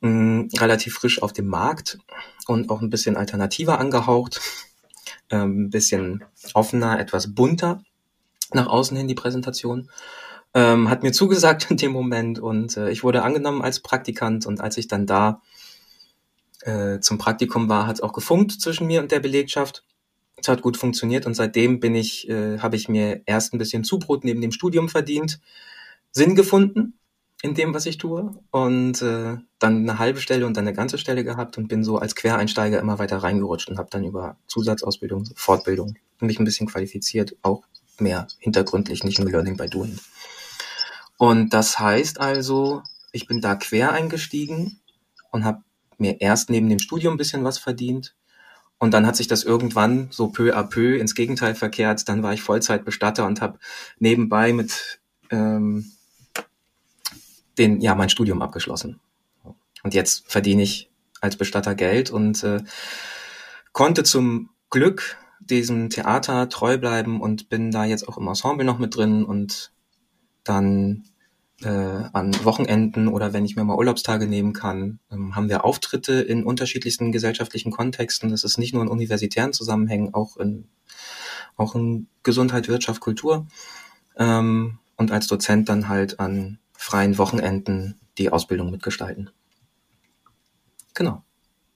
mh, 0.00 0.10
mm, 0.10 0.48
relativ 0.58 0.94
frisch 0.94 1.22
auf 1.22 1.32
dem 1.32 1.48
Markt 1.48 1.98
und 2.46 2.70
auch 2.70 2.80
ein 2.80 2.90
bisschen 2.90 3.16
alternativer 3.16 3.78
angehaucht, 3.78 4.40
ähm, 5.30 5.64
ein 5.64 5.70
bisschen 5.70 6.24
offener, 6.54 6.98
etwas 6.98 7.34
bunter 7.34 7.82
nach 8.52 8.66
außen 8.66 8.96
hin 8.96 9.08
die 9.08 9.14
Präsentation. 9.14 9.90
Ähm, 10.52 10.90
hat 10.90 11.02
mir 11.02 11.12
zugesagt 11.12 11.70
in 11.70 11.76
dem 11.76 11.92
Moment 11.92 12.38
und 12.38 12.76
äh, 12.76 12.90
ich 12.90 13.04
wurde 13.04 13.22
angenommen 13.22 13.62
als 13.62 13.80
Praktikant 13.80 14.46
und 14.46 14.60
als 14.60 14.76
ich 14.76 14.88
dann 14.88 15.06
da 15.06 15.42
äh, 16.62 17.00
zum 17.00 17.18
Praktikum 17.18 17.68
war, 17.68 17.86
hat 17.86 17.96
es 17.96 18.02
auch 18.02 18.12
gefunkt 18.12 18.52
zwischen 18.60 18.86
mir 18.86 19.00
und 19.00 19.12
der 19.12 19.20
Belegschaft. 19.20 19.84
Es 20.36 20.48
hat 20.48 20.62
gut 20.62 20.76
funktioniert 20.76 21.26
und 21.26 21.34
seitdem 21.34 21.80
bin 21.80 21.94
ich, 21.94 22.28
äh, 22.28 22.58
habe 22.58 22.76
ich 22.76 22.88
mir 22.88 23.22
erst 23.26 23.52
ein 23.52 23.58
bisschen 23.58 23.84
Zubrot 23.84 24.24
neben 24.24 24.40
dem 24.40 24.52
Studium 24.52 24.88
verdient, 24.88 25.40
Sinn 26.10 26.34
gefunden 26.34 26.98
in 27.42 27.54
dem, 27.54 27.72
was 27.72 27.86
ich 27.86 27.98
tue 27.98 28.34
und 28.50 29.00
äh, 29.02 29.36
dann 29.58 29.76
eine 29.76 29.98
halbe 29.98 30.20
Stelle 30.20 30.46
und 30.46 30.56
dann 30.56 30.66
eine 30.66 30.76
ganze 30.76 30.98
Stelle 30.98 31.24
gehabt 31.24 31.58
und 31.58 31.68
bin 31.68 31.84
so 31.84 31.98
als 31.98 32.14
Quereinsteiger 32.14 32.80
immer 32.80 32.98
weiter 32.98 33.18
reingerutscht 33.18 33.68
und 33.68 33.78
habe 33.78 33.88
dann 33.90 34.04
über 34.04 34.36
Zusatzausbildung, 34.46 35.28
Fortbildung 35.36 35.96
mich 36.20 36.38
ein 36.38 36.44
bisschen 36.44 36.66
qualifiziert, 36.66 37.36
auch 37.42 37.64
mehr 37.98 38.26
hintergründlich, 38.38 39.04
nicht 39.04 39.18
nur 39.18 39.30
Learning 39.30 39.56
by 39.56 39.68
Doing. 39.68 39.98
Und 41.20 41.52
das 41.52 41.78
heißt 41.78 42.18
also, 42.18 42.82
ich 43.12 43.26
bin 43.26 43.42
da 43.42 43.54
quer 43.54 43.92
eingestiegen 43.92 44.80
und 45.30 45.44
habe 45.44 45.62
mir 45.98 46.22
erst 46.22 46.48
neben 46.48 46.70
dem 46.70 46.78
Studium 46.78 47.12
ein 47.12 47.18
bisschen 47.18 47.44
was 47.44 47.58
verdient 47.58 48.14
und 48.78 48.94
dann 48.94 49.06
hat 49.06 49.16
sich 49.16 49.28
das 49.28 49.44
irgendwann 49.44 50.08
so 50.10 50.28
peu 50.28 50.56
à 50.56 50.62
peu 50.62 50.96
ins 50.96 51.14
Gegenteil 51.14 51.54
verkehrt. 51.54 52.08
Dann 52.08 52.22
war 52.22 52.32
ich 52.32 52.40
Vollzeitbestatter 52.40 53.26
und 53.26 53.42
habe 53.42 53.58
nebenbei 53.98 54.54
mit 54.54 55.02
ähm, 55.28 55.92
den, 57.58 57.82
ja, 57.82 57.94
mein 57.94 58.08
Studium 58.08 58.40
abgeschlossen. 58.40 58.98
Und 59.82 59.92
jetzt 59.92 60.24
verdiene 60.26 60.62
ich 60.62 60.90
als 61.20 61.36
Bestatter 61.36 61.74
Geld 61.74 62.10
und 62.10 62.42
äh, 62.44 62.62
konnte 63.72 64.04
zum 64.04 64.48
Glück 64.70 65.18
diesem 65.38 65.90
Theater 65.90 66.48
treu 66.48 66.78
bleiben 66.78 67.20
und 67.20 67.50
bin 67.50 67.70
da 67.70 67.84
jetzt 67.84 68.08
auch 68.08 68.16
im 68.16 68.26
Ensemble 68.26 68.64
noch 68.64 68.78
mit 68.78 68.96
drin 68.96 69.26
und 69.26 69.70
dann 70.44 71.09
äh, 71.62 71.68
an 71.68 72.32
Wochenenden 72.44 73.08
oder 73.08 73.32
wenn 73.32 73.44
ich 73.44 73.56
mir 73.56 73.64
mal 73.64 73.76
Urlaubstage 73.76 74.26
nehmen 74.26 74.52
kann, 74.52 74.98
ähm, 75.10 75.36
haben 75.36 75.48
wir 75.48 75.64
Auftritte 75.64 76.14
in 76.14 76.44
unterschiedlichsten 76.44 77.12
gesellschaftlichen 77.12 77.70
Kontexten. 77.70 78.30
Das 78.30 78.44
ist 78.44 78.58
nicht 78.58 78.74
nur 78.74 78.82
in 78.82 78.88
universitären 78.88 79.52
Zusammenhängen, 79.52 80.14
auch 80.14 80.36
in, 80.36 80.68
auch 81.56 81.74
in 81.74 82.08
Gesundheit, 82.22 82.68
Wirtschaft, 82.68 83.00
Kultur. 83.00 83.46
Ähm, 84.16 84.78
und 84.96 85.10
als 85.10 85.26
Dozent 85.26 85.68
dann 85.68 85.88
halt 85.88 86.20
an 86.20 86.58
freien 86.72 87.18
Wochenenden 87.18 88.00
die 88.18 88.30
Ausbildung 88.30 88.70
mitgestalten. 88.70 89.30
Genau. 90.94 91.24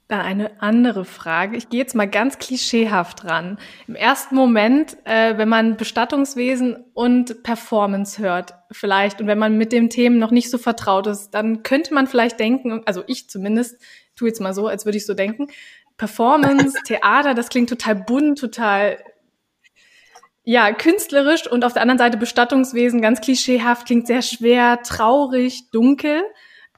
Dann 0.08 0.20
eine 0.20 0.60
andere 0.60 1.06
Frage. 1.06 1.56
Ich 1.56 1.70
gehe 1.70 1.80
jetzt 1.80 1.94
mal 1.94 2.08
ganz 2.08 2.38
klischeehaft 2.38 3.24
ran. 3.24 3.58
Im 3.88 3.94
ersten 3.94 4.34
Moment, 4.34 4.98
äh, 5.04 5.38
wenn 5.38 5.48
man 5.48 5.78
Bestattungswesen 5.78 6.84
und 6.92 7.42
Performance 7.42 8.22
hört, 8.22 8.54
vielleicht, 8.70 9.22
und 9.22 9.28
wenn 9.28 9.38
man 9.38 9.56
mit 9.56 9.72
dem 9.72 9.88
Themen 9.88 10.18
noch 10.18 10.30
nicht 10.30 10.50
so 10.50 10.58
vertraut 10.58 11.06
ist, 11.06 11.30
dann 11.30 11.62
könnte 11.62 11.94
man 11.94 12.06
vielleicht 12.06 12.38
denken, 12.38 12.82
also 12.84 13.02
ich 13.06 13.30
zumindest, 13.30 13.80
tu 14.14 14.26
jetzt 14.26 14.42
mal 14.42 14.52
so, 14.52 14.66
als 14.66 14.84
würde 14.84 14.98
ich 14.98 15.06
so 15.06 15.14
denken, 15.14 15.48
Performance, 15.96 16.76
Theater, 16.86 17.32
das 17.32 17.48
klingt 17.48 17.70
total 17.70 17.94
bunt, 17.94 18.38
total 18.38 18.98
ja, 20.44 20.72
künstlerisch 20.72 21.50
und 21.50 21.64
auf 21.64 21.72
der 21.72 21.80
anderen 21.80 21.98
Seite 21.98 22.18
Bestattungswesen, 22.18 23.00
ganz 23.00 23.22
klischeehaft, 23.22 23.86
klingt 23.86 24.06
sehr 24.06 24.20
schwer, 24.20 24.80
traurig, 24.82 25.70
dunkel. 25.70 26.22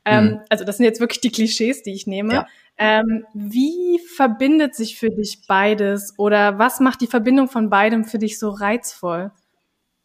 Ähm, 0.05 0.25
mhm. 0.25 0.41
Also 0.49 0.65
das 0.65 0.77
sind 0.77 0.85
jetzt 0.85 1.01
wirklich 1.01 1.21
die 1.21 1.33
Klischees, 1.33 1.83
die 1.83 1.93
ich 1.93 2.07
nehme. 2.07 2.33
Ja. 2.33 2.47
Ähm, 2.79 3.25
wie 3.33 3.99
verbindet 4.17 4.75
sich 4.75 4.99
für 4.99 5.11
dich 5.11 5.47
beides 5.47 6.15
oder 6.19 6.59
was 6.59 6.81
macht 6.81 7.01
die 7.01 7.07
Verbindung 7.07 7.49
von 7.49 7.71
beidem 7.71 8.05
für 8.05 8.19
dich 8.19 8.39
so 8.39 8.51
reizvoll? 8.51 9.33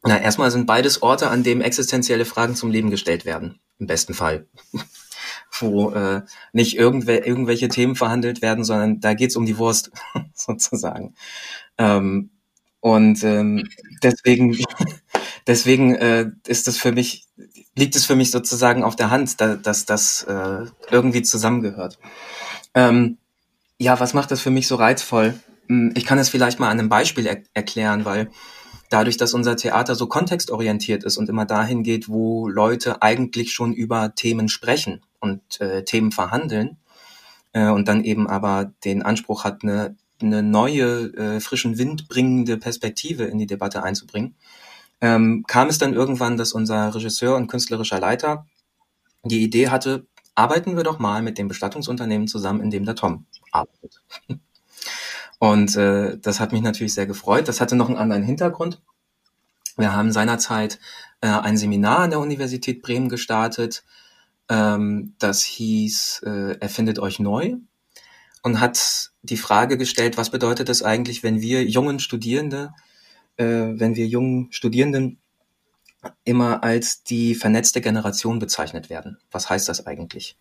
Na, 0.03 0.19
erstmal 0.19 0.49
sind 0.51 0.65
beides 0.65 1.01
Orte, 1.03 1.29
an 1.29 1.43
denen 1.43 1.61
existenzielle 1.61 2.25
Fragen 2.25 2.55
zum 2.55 2.71
Leben 2.71 2.89
gestellt 2.89 3.25
werden. 3.25 3.59
Im 3.77 3.87
besten 3.87 4.13
Fall. 4.13 4.47
wo 5.59 5.91
äh, 5.91 6.21
nicht 6.53 6.77
irgendwel 6.77 7.19
irgendwelche 7.19 7.67
Themen 7.67 7.95
verhandelt 7.95 8.41
werden, 8.41 8.63
sondern 8.63 8.99
da 8.99 9.13
geht's 9.13 9.35
um 9.35 9.45
die 9.45 9.57
Wurst 9.57 9.91
sozusagen. 10.33 11.15
Ähm, 11.77 12.31
und 12.79 13.23
ähm, 13.23 13.67
deswegen, 14.01 14.57
deswegen 15.47 15.95
äh, 15.95 16.31
ist 16.47 16.67
es 16.67 16.77
für 16.77 16.91
mich, 16.91 17.27
liegt 17.75 17.95
es 17.95 18.05
für 18.05 18.15
mich 18.15 18.31
sozusagen 18.31 18.83
auf 18.83 18.95
der 18.95 19.11
Hand, 19.11 19.39
da, 19.39 19.55
dass 19.55 19.85
das 19.85 20.23
äh, 20.23 20.65
irgendwie 20.89 21.21
zusammengehört. 21.21 21.99
Ähm, 22.73 23.17
ja, 23.77 23.99
was 23.99 24.13
macht 24.13 24.31
das 24.31 24.41
für 24.41 24.51
mich 24.51 24.67
so 24.67 24.75
reizvoll? 24.75 25.39
Hm, 25.67 25.93
ich 25.95 26.05
kann 26.05 26.19
es 26.19 26.29
vielleicht 26.29 26.59
mal 26.59 26.69
an 26.69 26.79
einem 26.79 26.89
Beispiel 26.89 27.25
er 27.25 27.41
erklären, 27.53 28.05
weil 28.05 28.29
dadurch, 28.89 29.17
dass 29.17 29.33
unser 29.33 29.55
Theater 29.55 29.95
so 29.95 30.07
kontextorientiert 30.07 31.03
ist 31.03 31.17
und 31.17 31.29
immer 31.29 31.45
dahin 31.45 31.83
geht, 31.83 32.09
wo 32.09 32.47
Leute 32.47 33.01
eigentlich 33.01 33.53
schon 33.53 33.73
über 33.73 34.13
Themen 34.15 34.49
sprechen 34.49 35.01
und 35.19 35.59
äh, 35.61 35.83
Themen 35.83 36.11
verhandeln 36.11 36.77
äh, 37.53 37.69
und 37.69 37.87
dann 37.87 38.03
eben 38.03 38.27
aber 38.27 38.71
den 38.83 39.01
Anspruch 39.01 39.43
hat, 39.43 39.63
eine, 39.63 39.95
eine 40.21 40.43
neue, 40.43 41.13
äh, 41.15 41.39
frischen 41.39 41.77
Wind 41.77 42.07
bringende 42.09 42.57
Perspektive 42.57 43.23
in 43.23 43.37
die 43.37 43.47
Debatte 43.47 43.83
einzubringen, 43.83 44.35
ähm, 44.99 45.45
kam 45.47 45.69
es 45.69 45.77
dann 45.77 45.93
irgendwann, 45.93 46.37
dass 46.37 46.53
unser 46.53 46.93
Regisseur 46.93 47.35
und 47.35 47.47
künstlerischer 47.47 47.99
Leiter 47.99 48.45
die 49.23 49.43
Idee 49.43 49.69
hatte, 49.69 50.05
arbeiten 50.35 50.75
wir 50.75 50.83
doch 50.83 50.99
mal 50.99 51.21
mit 51.21 51.37
dem 51.37 51.47
Bestattungsunternehmen 51.47 52.27
zusammen, 52.27 52.61
in 52.61 52.69
dem 52.69 52.85
der 52.85 52.95
Tom 52.95 53.25
arbeitet. 53.51 54.01
Und 55.39 55.75
äh, 55.75 56.17
das 56.19 56.39
hat 56.39 56.51
mich 56.51 56.61
natürlich 56.61 56.93
sehr 56.93 57.07
gefreut. 57.07 57.47
Das 57.47 57.61
hatte 57.61 57.75
noch 57.75 57.89
einen 57.89 57.97
anderen 57.97 58.23
Hintergrund. 58.23 58.81
Wir 59.75 59.93
haben 59.93 60.11
seinerzeit 60.11 60.79
äh, 61.21 61.27
ein 61.27 61.57
Seminar 61.57 61.99
an 61.99 62.11
der 62.11 62.19
Universität 62.19 62.81
Bremen 62.81 63.09
gestartet. 63.09 63.83
Ähm, 64.49 65.15
das 65.17 65.41
hieß 65.43 66.23
äh, 66.25 66.57
Erfindet 66.59 66.99
euch 66.99 67.19
neu 67.19 67.55
und 68.43 68.59
hat 68.59 69.11
die 69.21 69.37
Frage 69.37 69.77
gestellt, 69.77 70.17
was 70.17 70.29
bedeutet 70.29 70.69
es 70.69 70.83
eigentlich, 70.83 71.23
wenn 71.23 71.41
wir 71.41 71.63
jungen 71.63 71.99
Studierende, 71.99 72.73
äh, 73.37 73.45
wenn 73.45 73.95
wir 73.95 74.07
jungen 74.07 74.51
Studierenden 74.51 75.20
immer 76.23 76.63
als 76.63 77.03
die 77.03 77.35
vernetzte 77.35 77.81
Generation 77.81 78.39
bezeichnet 78.39 78.89
werden? 78.89 79.17
Was 79.31 79.49
heißt 79.49 79.69
das 79.69 79.85
eigentlich? 79.85 80.37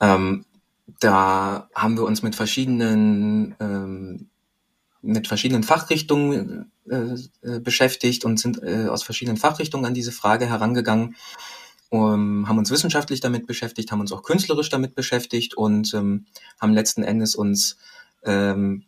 Ähm, 0.00 0.44
da 1.00 1.68
haben 1.74 1.96
wir 1.96 2.04
uns 2.04 2.22
mit 2.22 2.34
verschiedenen 2.34 3.54
ähm, 3.60 4.28
mit 5.04 5.28
verschiedenen 5.28 5.62
Fachrichtungen 5.62 6.72
äh, 6.88 7.14
äh, 7.42 7.60
beschäftigt 7.60 8.24
und 8.24 8.40
sind 8.40 8.62
äh, 8.62 8.86
aus 8.88 9.02
verschiedenen 9.02 9.36
Fachrichtungen 9.36 9.84
an 9.84 9.94
diese 9.94 10.12
Frage 10.12 10.46
herangegangen, 10.46 11.16
um, 11.90 12.48
haben 12.48 12.58
uns 12.58 12.70
wissenschaftlich 12.70 13.20
damit 13.20 13.46
beschäftigt, 13.46 13.92
haben 13.92 14.00
uns 14.00 14.12
auch 14.12 14.22
künstlerisch 14.22 14.70
damit 14.70 14.94
beschäftigt 14.94 15.54
und 15.54 15.92
ähm, 15.94 16.26
haben 16.60 16.72
letzten 16.72 17.02
Endes 17.02 17.36
uns 17.36 17.76
ähm, 18.24 18.84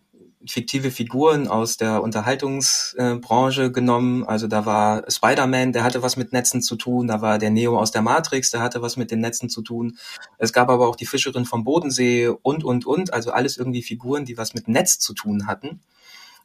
fiktive 0.47 0.91
Figuren 0.91 1.49
aus 1.49 1.77
der 1.77 2.03
Unterhaltungsbranche 2.03 3.73
genommen. 3.73 4.25
Also 4.25 4.47
da 4.47 4.67
war 4.67 5.11
Spider-Man, 5.11 5.73
der 5.73 5.85
hatte 5.85 6.03
was 6.03 6.17
mit 6.17 6.33
Netzen 6.33 6.63
zu 6.63 6.77
tun, 6.77 7.07
da 7.07 7.21
war 7.21 7.39
der 7.39 7.51
Neo 7.51 7.79
aus 7.79 7.91
der 7.91 8.03
Matrix, 8.03 8.51
der 8.51 8.61
hatte 8.61 8.83
was 8.83 8.97
mit 8.97 9.11
den 9.11 9.21
Netzen 9.21 9.49
zu 9.49 9.63
tun. 9.63 9.99
Es 10.39 10.53
gab 10.53 10.69
aber 10.69 10.89
auch 10.89 10.97
die 10.97 11.07
Fischerin 11.07 11.45
vom 11.45 11.65
Bodensee 11.65 12.29
und, 12.29 12.65
und, 12.65 12.87
und. 12.87 13.13
Also 13.13 13.33
alles 13.33 13.57
irgendwie 13.57 13.83
Figuren, 13.83 14.25
die 14.25 14.39
was 14.39 14.55
mit 14.55 14.69
Netz 14.69 14.99
zu 14.99 15.15
tun 15.15 15.47
hatten. 15.47 15.81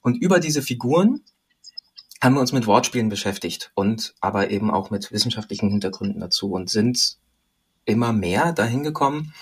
Und 0.02 0.16
über 0.16 0.40
diese 0.40 0.62
Figuren 0.62 1.22
haben 2.22 2.36
wir 2.36 2.42
uns 2.42 2.52
mit 2.52 2.68
Wortspielen 2.68 3.10
beschäftigt 3.10 3.72
und 3.74 4.14
aber 4.20 4.52
eben 4.52 4.70
auch 4.72 4.92
mit 4.92 5.12
wissenschaftlichen 5.12 5.70
Hintergründen 5.70 6.20
dazu 6.20 6.52
und 6.52 6.70
sind 6.70 7.18
immer 7.86 8.14
mehr 8.14 8.54
dahin 8.54 8.84
gekommen, 8.84 9.34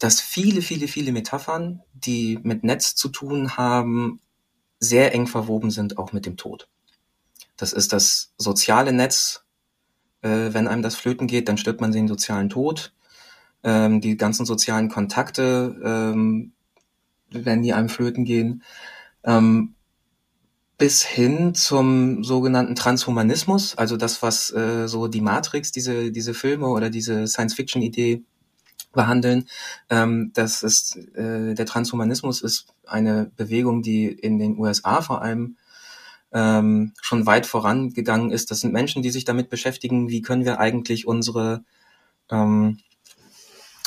dass 0.00 0.20
viele, 0.20 0.62
viele, 0.62 0.88
viele 0.88 1.12
Metaphern, 1.12 1.82
die 1.92 2.40
mit 2.42 2.64
Netz 2.64 2.96
zu 2.96 3.10
tun 3.10 3.56
haben, 3.56 4.18
sehr 4.80 5.14
eng 5.14 5.26
verwoben 5.26 5.70
sind, 5.70 5.98
auch 5.98 6.12
mit 6.12 6.24
dem 6.24 6.38
Tod. 6.38 6.68
Das 7.58 7.74
ist 7.74 7.92
das 7.92 8.32
soziale 8.38 8.92
Netz. 8.92 9.44
Äh, 10.22 10.54
wenn 10.54 10.68
einem 10.68 10.82
das 10.82 10.96
flöten 10.96 11.26
geht, 11.26 11.48
dann 11.48 11.58
stirbt 11.58 11.82
man 11.82 11.92
den 11.92 12.08
sozialen 12.08 12.48
Tod. 12.48 12.94
Ähm, 13.62 14.00
die 14.00 14.16
ganzen 14.16 14.46
sozialen 14.46 14.88
Kontakte, 14.88 15.78
ähm, 15.84 16.52
wenn 17.30 17.62
die 17.62 17.74
einem 17.74 17.90
flöten 17.90 18.24
gehen. 18.24 18.62
Ähm, 19.22 19.74
bis 20.78 21.02
hin 21.04 21.54
zum 21.54 22.24
sogenannten 22.24 22.74
Transhumanismus, 22.74 23.76
also 23.76 23.98
das, 23.98 24.22
was 24.22 24.50
äh, 24.54 24.88
so 24.88 25.08
die 25.08 25.20
Matrix, 25.20 25.72
diese, 25.72 26.10
diese 26.10 26.32
Filme 26.32 26.68
oder 26.68 26.88
diese 26.88 27.28
Science-Fiction-Idee 27.28 28.22
behandeln. 28.92 29.48
Ähm, 29.88 30.32
das 30.34 30.62
ist 30.62 30.96
äh, 31.14 31.54
der 31.54 31.66
Transhumanismus 31.66 32.42
ist 32.42 32.66
eine 32.86 33.30
Bewegung, 33.36 33.82
die 33.82 34.06
in 34.06 34.38
den 34.38 34.58
USA 34.58 35.02
vor 35.02 35.22
allem 35.22 35.56
ähm, 36.32 36.92
schon 37.00 37.26
weit 37.26 37.46
vorangegangen 37.46 38.30
ist. 38.30 38.50
Das 38.50 38.60
sind 38.60 38.72
Menschen, 38.72 39.02
die 39.02 39.10
sich 39.10 39.24
damit 39.24 39.50
beschäftigen, 39.50 40.08
wie 40.08 40.22
können 40.22 40.44
wir 40.44 40.60
eigentlich 40.60 41.06
unsere 41.06 41.64
ähm, 42.30 42.78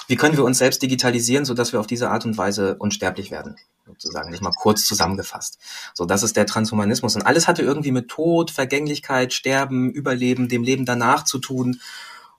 wie 0.08 0.16
können 0.18 0.36
wir 0.36 0.44
uns 0.44 0.58
selbst 0.58 0.82
digitalisieren, 0.82 1.46
so 1.46 1.54
dass 1.54 1.72
wir 1.72 1.80
auf 1.80 1.88
diese 1.88 2.10
Art 2.10 2.26
und 2.26 2.38
Weise 2.38 2.76
unsterblich 2.76 3.32
werden, 3.32 3.56
sozusagen, 3.86 4.32
nicht 4.32 4.44
mal 4.44 4.52
kurz 4.52 4.86
zusammengefasst. 4.86 5.60
So, 5.94 6.06
das 6.06 6.24
ist 6.24 6.36
der 6.36 6.46
Transhumanismus. 6.46 7.16
Und 7.16 7.22
alles 7.22 7.48
hatte 7.48 7.62
irgendwie 7.62 7.92
mit 7.92 8.10
Tod, 8.10 8.52
Vergänglichkeit, 8.52 9.34
Sterben, 9.34 9.92
Überleben, 9.92 10.50
dem 10.50 10.64
Leben 10.64 10.86
danach 10.86 11.24
zu 11.24 11.40
tun. 11.40 11.80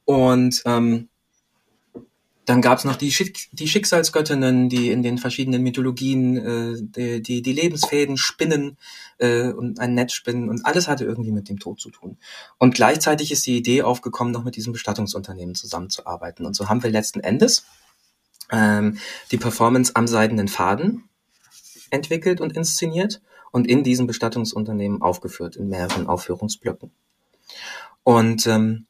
Und 0.05 0.63
ähm, 0.67 1.09
dann 2.47 2.61
gab 2.61 2.79
es 2.79 2.85
noch 2.85 2.97
die, 2.97 3.11
Schick 3.11 3.49
die 3.53 3.69
Schicksalsgöttinnen, 3.69 4.69
die 4.69 4.91
in 4.91 5.03
den 5.03 5.19
verschiedenen 5.19 5.63
Mythologien 5.63 6.37
äh, 6.37 6.75
die, 6.79 7.23
die, 7.23 7.43
die 7.43 7.53
Lebensfäden 7.53 8.17
spinnen 8.17 8.77
äh, 9.19 9.49
und 9.49 9.81
ein 9.81 9.95
Netz 9.95 10.13
spinnen 10.13 10.49
und 10.49 10.67
alles 10.67 10.89
hatte 10.89 11.05
irgendwie 11.05 11.33
mit 11.33 11.49
dem 11.49 11.59
Tod 11.59 11.81
zu 11.81 11.91
tun. 11.91 12.19
Und 12.59 12.75
gleichzeitig 12.75 13.33
ist 13.33 13.47
die 13.47 13.57
Idee 13.57 13.83
aufgekommen, 13.83 14.33
noch 14.33 14.45
mit 14.45 14.57
diesem 14.57 14.73
Bestattungsunternehmen 14.73 15.55
zusammenzuarbeiten. 15.55 16.45
Und 16.45 16.55
so 16.55 16.69
haben 16.69 16.83
wir 16.83 16.91
letzten 16.91 17.21
Endes 17.21 17.65
ähm, 18.51 18.99
die 19.31 19.39
Performance 19.39 19.93
am 19.95 20.07
seidenen 20.07 20.49
Faden 20.49 21.05
entwickelt 21.91 22.41
und 22.41 22.57
inszeniert 22.57 23.23
und 23.53 23.67
in 23.67 23.85
diesem 23.85 24.07
Bestattungsunternehmen 24.07 25.01
aufgeführt 25.01 25.57
in 25.57 25.69
mehreren 25.69 26.09
Aufführungsblöcken. 26.09 26.91
Und 28.03 28.47
ähm, 28.47 28.87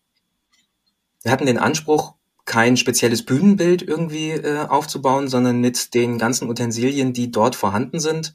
wir 1.23 1.31
hatten 1.33 1.47
den 1.47 1.59
Anspruch, 1.59 2.15
kein 2.45 2.77
spezielles 2.77 3.25
Bühnenbild 3.25 3.83
irgendwie 3.83 4.31
äh, 4.31 4.67
aufzubauen, 4.67 5.29
sondern 5.29 5.61
mit 5.61 5.95
den 5.95 6.19
ganzen 6.19 6.49
Utensilien, 6.49 7.13
die 7.13 7.31
dort 7.31 7.57
vorhanden 7.57 8.01
sind, 8.01 8.35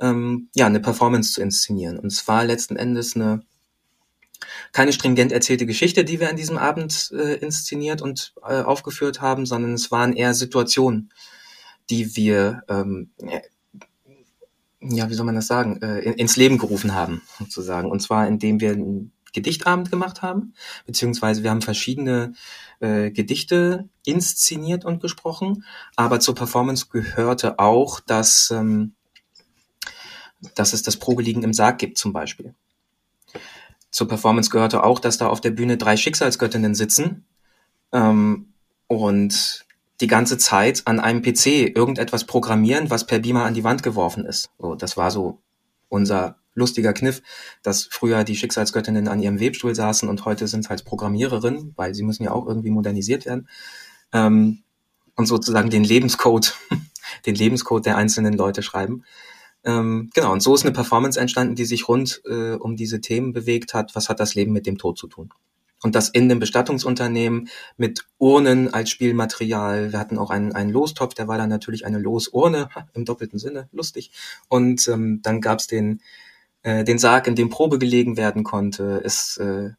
ähm, 0.00 0.48
ja, 0.54 0.66
eine 0.66 0.80
Performance 0.80 1.32
zu 1.32 1.42
inszenieren. 1.42 1.98
Und 1.98 2.12
es 2.12 2.26
war 2.28 2.44
letzten 2.44 2.76
Endes 2.76 3.14
eine 3.14 3.42
keine 4.72 4.92
stringent 4.92 5.32
erzählte 5.32 5.64
Geschichte, 5.64 6.04
die 6.04 6.20
wir 6.20 6.28
an 6.28 6.36
diesem 6.36 6.58
Abend 6.58 7.10
äh, 7.12 7.36
inszeniert 7.36 8.02
und 8.02 8.34
äh, 8.46 8.60
aufgeführt 8.60 9.22
haben, 9.22 9.46
sondern 9.46 9.72
es 9.72 9.90
waren 9.90 10.12
eher 10.12 10.34
Situationen, 10.34 11.10
die 11.88 12.16
wir 12.16 12.62
ähm, 12.68 13.10
ja, 14.80 15.08
wie 15.08 15.14
soll 15.14 15.26
man 15.26 15.34
das 15.34 15.46
sagen, 15.46 15.80
äh, 15.82 16.00
ins 16.00 16.36
Leben 16.36 16.58
gerufen 16.58 16.94
haben, 16.94 17.22
sozusagen. 17.38 17.90
Und 17.90 18.00
zwar, 18.00 18.28
indem 18.28 18.60
wir 18.60 18.76
Gedichtabend 19.36 19.90
gemacht 19.90 20.22
haben, 20.22 20.54
beziehungsweise 20.86 21.42
wir 21.42 21.50
haben 21.50 21.60
verschiedene 21.60 22.32
äh, 22.80 23.10
Gedichte 23.10 23.86
inszeniert 24.06 24.86
und 24.86 25.02
gesprochen, 25.02 25.64
aber 25.94 26.20
zur 26.20 26.34
Performance 26.34 26.86
gehörte 26.90 27.58
auch, 27.58 28.00
dass, 28.00 28.50
ähm, 28.50 28.94
dass 30.54 30.72
es 30.72 30.82
das 30.82 30.96
Probeliegen 30.96 31.42
im 31.42 31.52
Sarg 31.52 31.78
gibt 31.78 31.98
zum 31.98 32.14
Beispiel. 32.14 32.54
Zur 33.90 34.08
Performance 34.08 34.48
gehörte 34.48 34.82
auch, 34.82 34.98
dass 34.98 35.18
da 35.18 35.28
auf 35.28 35.42
der 35.42 35.50
Bühne 35.50 35.76
drei 35.76 35.98
Schicksalsgöttinnen 35.98 36.74
sitzen 36.74 37.26
ähm, 37.92 38.54
und 38.86 39.66
die 40.00 40.06
ganze 40.06 40.38
Zeit 40.38 40.82
an 40.86 40.98
einem 40.98 41.20
PC 41.20 41.76
irgendetwas 41.76 42.24
programmieren, 42.24 42.88
was 42.88 43.06
per 43.06 43.18
Beamer 43.18 43.44
an 43.44 43.54
die 43.54 43.64
Wand 43.64 43.82
geworfen 43.82 44.24
ist. 44.24 44.50
So, 44.58 44.74
das 44.74 44.96
war 44.96 45.10
so 45.10 45.40
unser 45.88 46.36
lustiger 46.56 46.92
Kniff, 46.92 47.22
dass 47.62 47.84
früher 47.84 48.24
die 48.24 48.34
Schicksalsgöttinnen 48.34 49.06
an 49.06 49.20
ihrem 49.20 49.38
Webstuhl 49.38 49.74
saßen 49.74 50.08
und 50.08 50.24
heute 50.24 50.48
sind 50.48 50.68
halt 50.68 50.84
Programmiererinnen, 50.84 51.74
weil 51.76 51.94
sie 51.94 52.02
müssen 52.02 52.24
ja 52.24 52.32
auch 52.32 52.46
irgendwie 52.46 52.70
modernisiert 52.70 53.26
werden. 53.26 53.48
Ähm, 54.12 54.64
und 55.14 55.26
sozusagen 55.26 55.70
den 55.70 55.84
Lebenscode, 55.84 56.54
den 57.26 57.34
Lebenscode 57.34 57.86
der 57.86 57.96
einzelnen 57.96 58.34
Leute 58.34 58.62
schreiben. 58.62 59.04
Ähm, 59.64 60.10
genau, 60.14 60.32
und 60.32 60.42
so 60.42 60.54
ist 60.54 60.64
eine 60.64 60.72
Performance 60.72 61.18
entstanden, 61.18 61.56
die 61.56 61.64
sich 61.64 61.88
rund 61.88 62.22
äh, 62.26 62.52
um 62.52 62.76
diese 62.76 63.00
Themen 63.00 63.32
bewegt 63.32 63.74
hat. 63.74 63.94
Was 63.94 64.08
hat 64.08 64.20
das 64.20 64.34
Leben 64.34 64.52
mit 64.52 64.66
dem 64.66 64.78
Tod 64.78 64.98
zu 64.98 65.08
tun? 65.08 65.30
Und 65.82 65.94
das 65.94 66.08
in 66.08 66.28
dem 66.28 66.38
Bestattungsunternehmen 66.38 67.48
mit 67.76 68.06
Urnen 68.18 68.72
als 68.72 68.90
Spielmaterial. 68.90 69.92
Wir 69.92 69.98
hatten 69.98 70.18
auch 70.18 70.30
einen, 70.30 70.52
einen 70.52 70.70
Lostopf, 70.70 71.14
der 71.14 71.28
war 71.28 71.36
dann 71.36 71.50
natürlich 71.50 71.84
eine 71.84 71.98
Losurne, 71.98 72.68
im 72.94 73.04
doppelten 73.04 73.38
Sinne, 73.38 73.68
lustig. 73.72 74.12
Und 74.48 74.86
ähm, 74.88 75.20
dann 75.22 75.40
gab's 75.40 75.66
den, 75.66 76.00
äh, 76.66 76.82
den 76.82 76.98
Sarg, 76.98 77.28
in 77.28 77.36
dem 77.36 77.48
Probe 77.48 77.78
gelegen 77.78 78.16
werden 78.16 78.42
konnte. 78.42 79.00
Es 79.04 79.36
äh, 79.36 79.70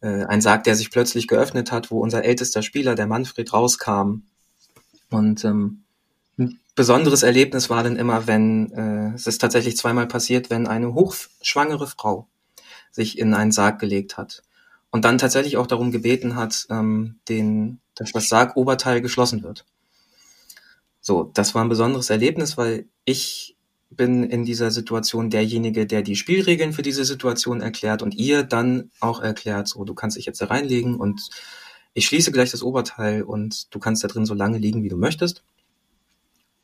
äh, 0.00 0.24
ein 0.24 0.40
Sarg, 0.40 0.62
der 0.62 0.76
sich 0.76 0.92
plötzlich 0.92 1.26
geöffnet 1.26 1.72
hat, 1.72 1.90
wo 1.90 2.00
unser 2.00 2.24
ältester 2.24 2.62
Spieler, 2.62 2.94
der 2.94 3.08
Manfred, 3.08 3.52
rauskam. 3.52 4.22
Und 5.10 5.44
ähm, 5.44 5.82
ein 6.38 6.60
besonderes 6.76 7.24
Erlebnis 7.24 7.68
war 7.68 7.82
dann 7.82 7.96
immer, 7.96 8.28
wenn 8.28 8.70
äh, 8.72 9.14
es 9.14 9.26
ist 9.26 9.40
tatsächlich 9.40 9.76
zweimal 9.76 10.06
passiert, 10.06 10.50
wenn 10.50 10.68
eine 10.68 10.94
hochschwangere 10.94 11.88
Frau 11.88 12.28
sich 12.92 13.18
in 13.18 13.34
einen 13.34 13.50
Sarg 13.50 13.80
gelegt 13.80 14.16
hat 14.16 14.44
und 14.90 15.04
dann 15.04 15.18
tatsächlich 15.18 15.56
auch 15.56 15.66
darum 15.66 15.90
gebeten 15.90 16.36
hat, 16.36 16.66
ähm, 16.70 17.18
den, 17.28 17.80
dass 17.96 18.12
das 18.12 18.28
Sargoberteil 18.28 19.00
geschlossen 19.00 19.42
wird. 19.42 19.66
So, 21.00 21.24
das 21.34 21.56
war 21.56 21.64
ein 21.64 21.68
besonderes 21.68 22.08
Erlebnis, 22.08 22.56
weil 22.56 22.86
ich 23.04 23.56
bin 23.90 24.24
in 24.24 24.44
dieser 24.44 24.70
Situation 24.70 25.30
derjenige, 25.30 25.86
der 25.86 26.02
die 26.02 26.16
Spielregeln 26.16 26.72
für 26.72 26.82
diese 26.82 27.04
Situation 27.04 27.60
erklärt 27.60 28.02
und 28.02 28.14
ihr 28.14 28.44
dann 28.44 28.90
auch 29.00 29.20
erklärt, 29.20 29.68
so, 29.68 29.84
du 29.84 29.94
kannst 29.94 30.16
dich 30.16 30.26
jetzt 30.26 30.40
da 30.40 30.46
reinlegen 30.46 30.96
und 30.96 31.28
ich 31.92 32.06
schließe 32.06 32.30
gleich 32.30 32.52
das 32.52 32.62
Oberteil 32.62 33.22
und 33.22 33.74
du 33.74 33.80
kannst 33.80 34.04
da 34.04 34.08
drin 34.08 34.26
so 34.26 34.34
lange 34.34 34.58
liegen, 34.58 34.84
wie 34.84 34.88
du 34.88 34.96
möchtest. 34.96 35.42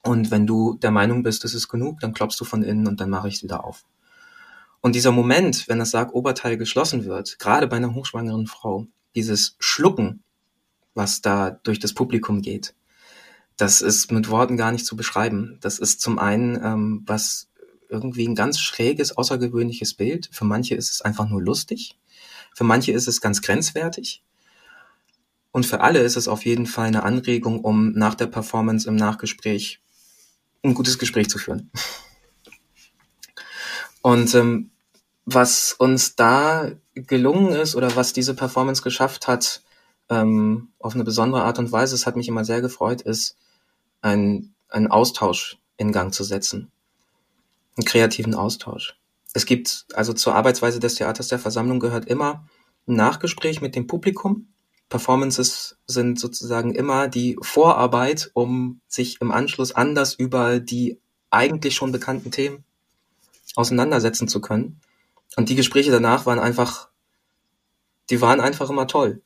Und 0.03 0.31
wenn 0.31 0.47
du 0.47 0.75
der 0.75 0.93
Meinung 0.93 1.25
bist, 1.25 1.45
es 1.45 1.53
ist 1.53 1.69
genug, 1.69 1.99
dann 1.99 2.15
klopfst 2.15 2.39
du 2.39 2.45
von 2.45 2.63
innen 2.63 2.87
und 2.87 3.01
dann 3.01 3.11
mache 3.11 3.27
ich 3.27 3.35
es 3.35 3.43
wieder 3.43 3.65
auf. 3.65 3.85
Und 4.81 4.95
dieser 4.95 5.11
Moment, 5.11 5.67
wenn 5.67 5.81
das 5.81 5.91
Sargoberteil 5.91 6.57
geschlossen 6.57 7.07
wird, 7.07 7.41
gerade 7.41 7.67
bei 7.67 7.77
einer 7.77 7.93
hochschwangeren 7.93 8.47
Frau, 8.47 8.87
dieses 9.17 9.57
Schlucken, 9.59 10.23
was 10.95 11.23
da 11.23 11.51
durch 11.51 11.81
das 11.81 11.93
Publikum 11.93 12.41
geht, 12.41 12.75
das 13.57 13.81
ist 13.81 14.13
mit 14.13 14.29
Worten 14.29 14.57
gar 14.57 14.73
nicht 14.73 14.87
zu 14.87 14.97
beschreiben. 14.97 15.59
Das 15.61 15.79
ist 15.79 16.01
zum 16.01 16.19
einen 16.19 16.57
ähm, 16.63 17.03
was 17.07 17.49
irgendwie 17.89 18.27
ein 18.27 18.35
ganz 18.35 18.59
schräges, 18.59 19.17
außergewöhnliches 19.17 19.95
Bild. 19.95 20.29
Für 20.33 20.45
manche 20.45 20.75
ist 20.75 20.91
es 20.91 21.03
einfach 21.03 21.29
nur 21.29 21.41
lustig. 21.41 21.99
Für 22.55 22.65
manche 22.65 22.93
ist 22.93 23.09
es 23.09 23.21
ganz 23.21 23.43
grenzwertig. 23.43 24.23
Und 25.53 25.65
für 25.65 25.81
alle 25.81 26.01
ist 26.01 26.17
es 26.17 26.29
auf 26.29 26.45
jeden 26.45 26.67
Fall 26.67 26.89
eine 26.89 27.03
Anregung, 27.03 27.61
um 27.61 27.93
nach 27.93 28.15
der 28.15 28.27
Performance 28.27 28.89
im 28.89 28.97
Nachgespräch 28.97 29.81
ein 30.63 30.75
gutes 30.75 30.99
Gespräch 30.99 31.31
zu 31.31 31.39
führen. 31.39 31.71
Und 34.03 34.35
ähm, 34.35 34.71
was 35.25 35.73
uns 35.73 36.15
da 36.15 36.71
gelungen 36.95 37.53
ist 37.53 37.75
oder 37.75 37.97
was 37.97 38.13
diese 38.13 38.35
Performance 38.35 38.83
geschafft 38.83 39.27
hat, 39.27 39.63
ähm, 40.09 40.69
auf 40.79 40.95
eine 40.95 41.05
besondere 41.05 41.43
Art 41.43 41.59
und 41.59 41.73
Weise, 41.73 41.95
es 41.95 42.07
hat 42.07 42.17
mich 42.17 42.29
immer 42.29 42.45
sehr 42.45 42.61
gefreut, 42.61 43.03
ist, 43.03 43.37
einen, 44.07 44.55
einen 44.69 44.87
Austausch 44.87 45.59
in 45.77 45.93
Gang 45.93 46.15
zu 46.15 46.25
setzen. 46.25 46.71
Einen 47.77 47.85
kreativen 47.85 48.35
Austausch. 48.35 48.99
Es 49.35 49.45
gibt, 49.45 49.87
also 49.93 50.13
zur 50.13 50.35
Arbeitsweise 50.35 50.81
des 50.81 50.95
Theaters 50.95 51.29
der 51.29 51.39
Versammlung 51.39 51.81
gehört 51.81 52.07
immer 52.07 52.49
ein 52.89 52.95
Nachgespräch 52.95 53.61
mit 53.61 53.75
dem 53.75 53.87
Publikum. 53.87 54.49
Performances 54.89 55.77
sind 55.87 56.19
sozusagen 56.19 56.75
immer 56.75 57.09
die 57.09 57.37
Vorarbeit, 57.43 58.31
um 58.35 58.81
sich 58.87 59.21
im 59.21 59.33
Anschluss 59.33 59.73
anders 59.73 60.15
über 60.15 60.61
die 60.61 60.99
eigentlich 61.31 61.75
schon 61.75 61.93
bekannten 61.93 62.31
Themen 62.31 62.65
auseinandersetzen 63.57 64.29
zu 64.29 64.41
können. 64.41 64.81
Und 65.37 65.49
die 65.49 65.57
Gespräche 65.57 65.91
danach 65.91 66.25
waren 66.25 66.39
einfach, 66.39 66.89
die 68.09 68.21
waren 68.21 68.41
einfach 68.41 68.71
immer 68.71 68.87
toll. 68.87 69.23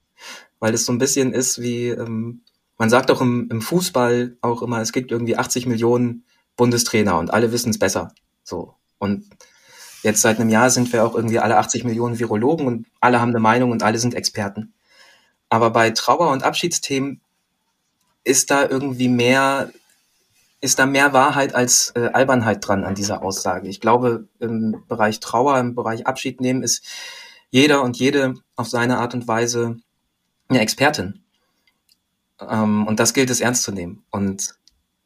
Weil 0.58 0.74
es 0.74 0.84
so 0.84 0.92
ein 0.92 0.98
bisschen 0.98 1.32
ist 1.32 1.60
wie, 1.60 1.88
ähm, 1.88 2.42
man 2.78 2.90
sagt 2.90 3.10
auch 3.10 3.20
im, 3.20 3.48
im 3.50 3.62
Fußball 3.62 4.36
auch 4.40 4.62
immer, 4.62 4.80
es 4.80 4.92
gibt 4.92 5.10
irgendwie 5.10 5.36
80 5.36 5.66
Millionen 5.66 6.24
Bundestrainer 6.56 7.18
und 7.18 7.32
alle 7.32 7.52
wissen 7.52 7.70
es 7.70 7.78
besser. 7.78 8.12
So. 8.42 8.74
Und 8.98 9.24
jetzt 10.02 10.22
seit 10.22 10.40
einem 10.40 10.50
Jahr 10.50 10.70
sind 10.70 10.92
wir 10.92 11.04
auch 11.04 11.14
irgendwie 11.14 11.38
alle 11.38 11.58
80 11.58 11.84
Millionen 11.84 12.18
Virologen 12.18 12.66
und 12.66 12.86
alle 13.00 13.20
haben 13.20 13.30
eine 13.30 13.40
Meinung 13.40 13.70
und 13.70 13.82
alle 13.82 13.98
sind 13.98 14.14
Experten. 14.14 14.74
Aber 15.48 15.70
bei 15.70 15.90
Trauer- 15.90 16.30
und 16.30 16.42
Abschiedsthemen 16.42 17.20
ist 18.24 18.50
da 18.50 18.66
irgendwie 18.68 19.08
mehr 19.08 19.70
ist 20.60 20.78
da 20.78 20.86
mehr 20.86 21.12
Wahrheit 21.12 21.54
als 21.54 21.92
äh, 21.94 22.10
Albernheit 22.12 22.66
dran 22.66 22.84
an 22.84 22.94
dieser 22.94 23.22
Aussage. 23.22 23.68
Ich 23.68 23.80
glaube, 23.80 24.26
im 24.40 24.82
Bereich 24.88 25.20
Trauer, 25.20 25.58
im 25.58 25.74
Bereich 25.74 26.06
Abschied 26.06 26.40
nehmen 26.40 26.62
ist 26.62 26.82
jeder 27.50 27.82
und 27.82 27.98
jede 27.98 28.34
auf 28.56 28.68
seine 28.68 28.98
Art 28.98 29.14
und 29.14 29.28
Weise 29.28 29.76
eine 30.48 30.60
Expertin. 30.60 31.25
Ähm, 32.40 32.86
und 32.86 33.00
das 33.00 33.14
gilt 33.14 33.30
es 33.30 33.40
ernst 33.40 33.62
zu 33.62 33.72
nehmen. 33.72 34.04
Und 34.10 34.54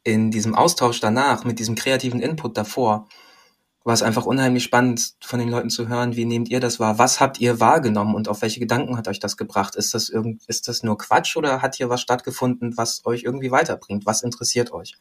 in 0.03 0.31
diesem 0.31 0.55
Austausch 0.55 1.01
danach, 1.01 1.45
mit 1.45 1.59
diesem 1.59 1.75
kreativen 1.75 2.21
Input 2.21 2.57
davor, 2.57 3.07
war 3.83 3.95
es 3.95 4.03
einfach 4.03 4.27
unheimlich 4.27 4.65
spannend 4.65 5.15
von 5.23 5.39
den 5.39 5.49
Leuten 5.49 5.71
zu 5.71 5.89
hören, 5.89 6.15
wie 6.15 6.27
nehmt 6.27 6.51
ihr 6.51 6.61
das 6.61 6.81
wahr? 6.81 6.99
Was 6.99 7.19
habt 7.19 7.41
ihr 7.41 7.61
wahrgenommen 7.61 8.15
und 8.15 8.29
auf 8.29 8.43
welche 8.43 8.61
Gedanken 8.61 8.97
hat 8.97 9.09
euch 9.09 9.21
das 9.21 9.37
gebracht? 9.37 9.75
Ist 9.75 9.95
das 9.95 10.11
irgend, 10.11 10.43
ist 10.49 10.69
das 10.69 10.83
nur 10.83 10.99
Quatsch 10.99 11.37
oder 11.37 11.63
hat 11.63 11.77
hier 11.77 11.89
was 11.89 12.01
stattgefunden, 12.01 12.77
was 12.77 13.05
euch 13.07 13.23
irgendwie 13.23 13.51
weiterbringt? 13.51 14.05
Was 14.05 14.23
interessiert 14.23 14.73
euch? 14.73 14.97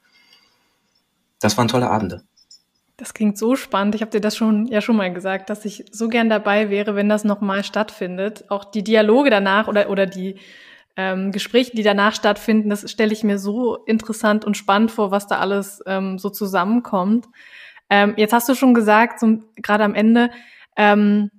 das 1.40 1.58
waren 1.58 1.68
tolle 1.68 1.90
Abende. 1.90 2.22
Das 2.98 3.14
klingt 3.14 3.38
so 3.38 3.56
spannend. 3.56 3.96
Ich 3.96 4.02
habe 4.02 4.12
dir 4.12 4.20
das 4.20 4.36
schon 4.36 4.68
ja 4.68 4.82
schon 4.82 4.98
mal 4.98 5.12
gesagt, 5.14 5.50
dass 5.50 5.64
ich 5.64 5.86
so 5.90 6.10
gern 6.10 6.30
dabei 6.30 6.70
wäre, 6.70 6.96
wenn 6.96 7.08
das 7.08 7.24
nochmal 7.24 7.64
stattfindet. 7.64 8.44
Auch 8.50 8.66
die 8.66 8.84
Dialoge 8.84 9.30
danach 9.30 9.70
oder 9.70 9.90
oder 9.90 10.06
die 10.06 10.36
ähm, 11.00 11.32
Gespräche, 11.32 11.72
die 11.74 11.84
danach 11.84 12.14
stattfinden, 12.14 12.70
das 12.70 12.92
stelle 12.92 13.14
ich 13.14 13.24
mir 13.24 13.40
so 13.40 13.78
interessant 13.86 14.44
und 14.44 14.58
spannend 14.58 14.92
vor, 14.92 15.12
was 15.12 15.28
da 15.28 15.38
alles 15.38 15.82
ähm, 15.86 16.20
so 16.20 16.30
zusammenkommt. 16.30 17.26
Ähm, 17.90 18.16
jetzt 18.18 18.34
hast 18.34 18.50
du 18.50 18.54
schon 18.54 18.74
gesagt, 18.74 19.22
so, 19.22 19.40
gerade 19.56 19.86
am 19.86 19.96
Ende, 19.96 20.30
ähm, 20.76 21.32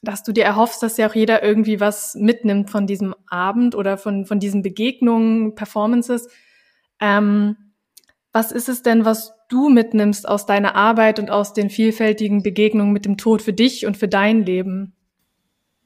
dass 0.00 0.22
du 0.22 0.32
dir 0.32 0.44
erhoffst, 0.44 0.82
dass 0.82 0.96
ja 0.96 1.06
auch 1.06 1.14
jeder 1.14 1.42
irgendwie 1.42 1.80
was 1.80 2.14
mitnimmt 2.14 2.70
von 2.70 2.86
diesem 2.86 3.14
Abend 3.28 3.74
oder 3.74 3.98
von 3.98 4.24
von 4.24 4.40
diesen 4.40 4.62
Begegnungen, 4.62 5.54
Performances. 5.54 6.28
Ähm, 6.98 7.56
was 8.32 8.52
ist 8.52 8.70
es 8.70 8.82
denn, 8.82 9.04
was 9.04 9.34
du 9.50 9.68
mitnimmst 9.68 10.26
aus 10.26 10.46
deiner 10.46 10.76
Arbeit 10.76 11.18
und 11.18 11.30
aus 11.30 11.52
den 11.52 11.68
vielfältigen 11.68 12.42
Begegnungen 12.42 12.94
mit 12.94 13.04
dem 13.04 13.18
Tod 13.18 13.42
für 13.42 13.52
dich 13.52 13.84
und 13.84 13.98
für 13.98 14.08
dein 14.08 14.46
Leben? 14.46 14.94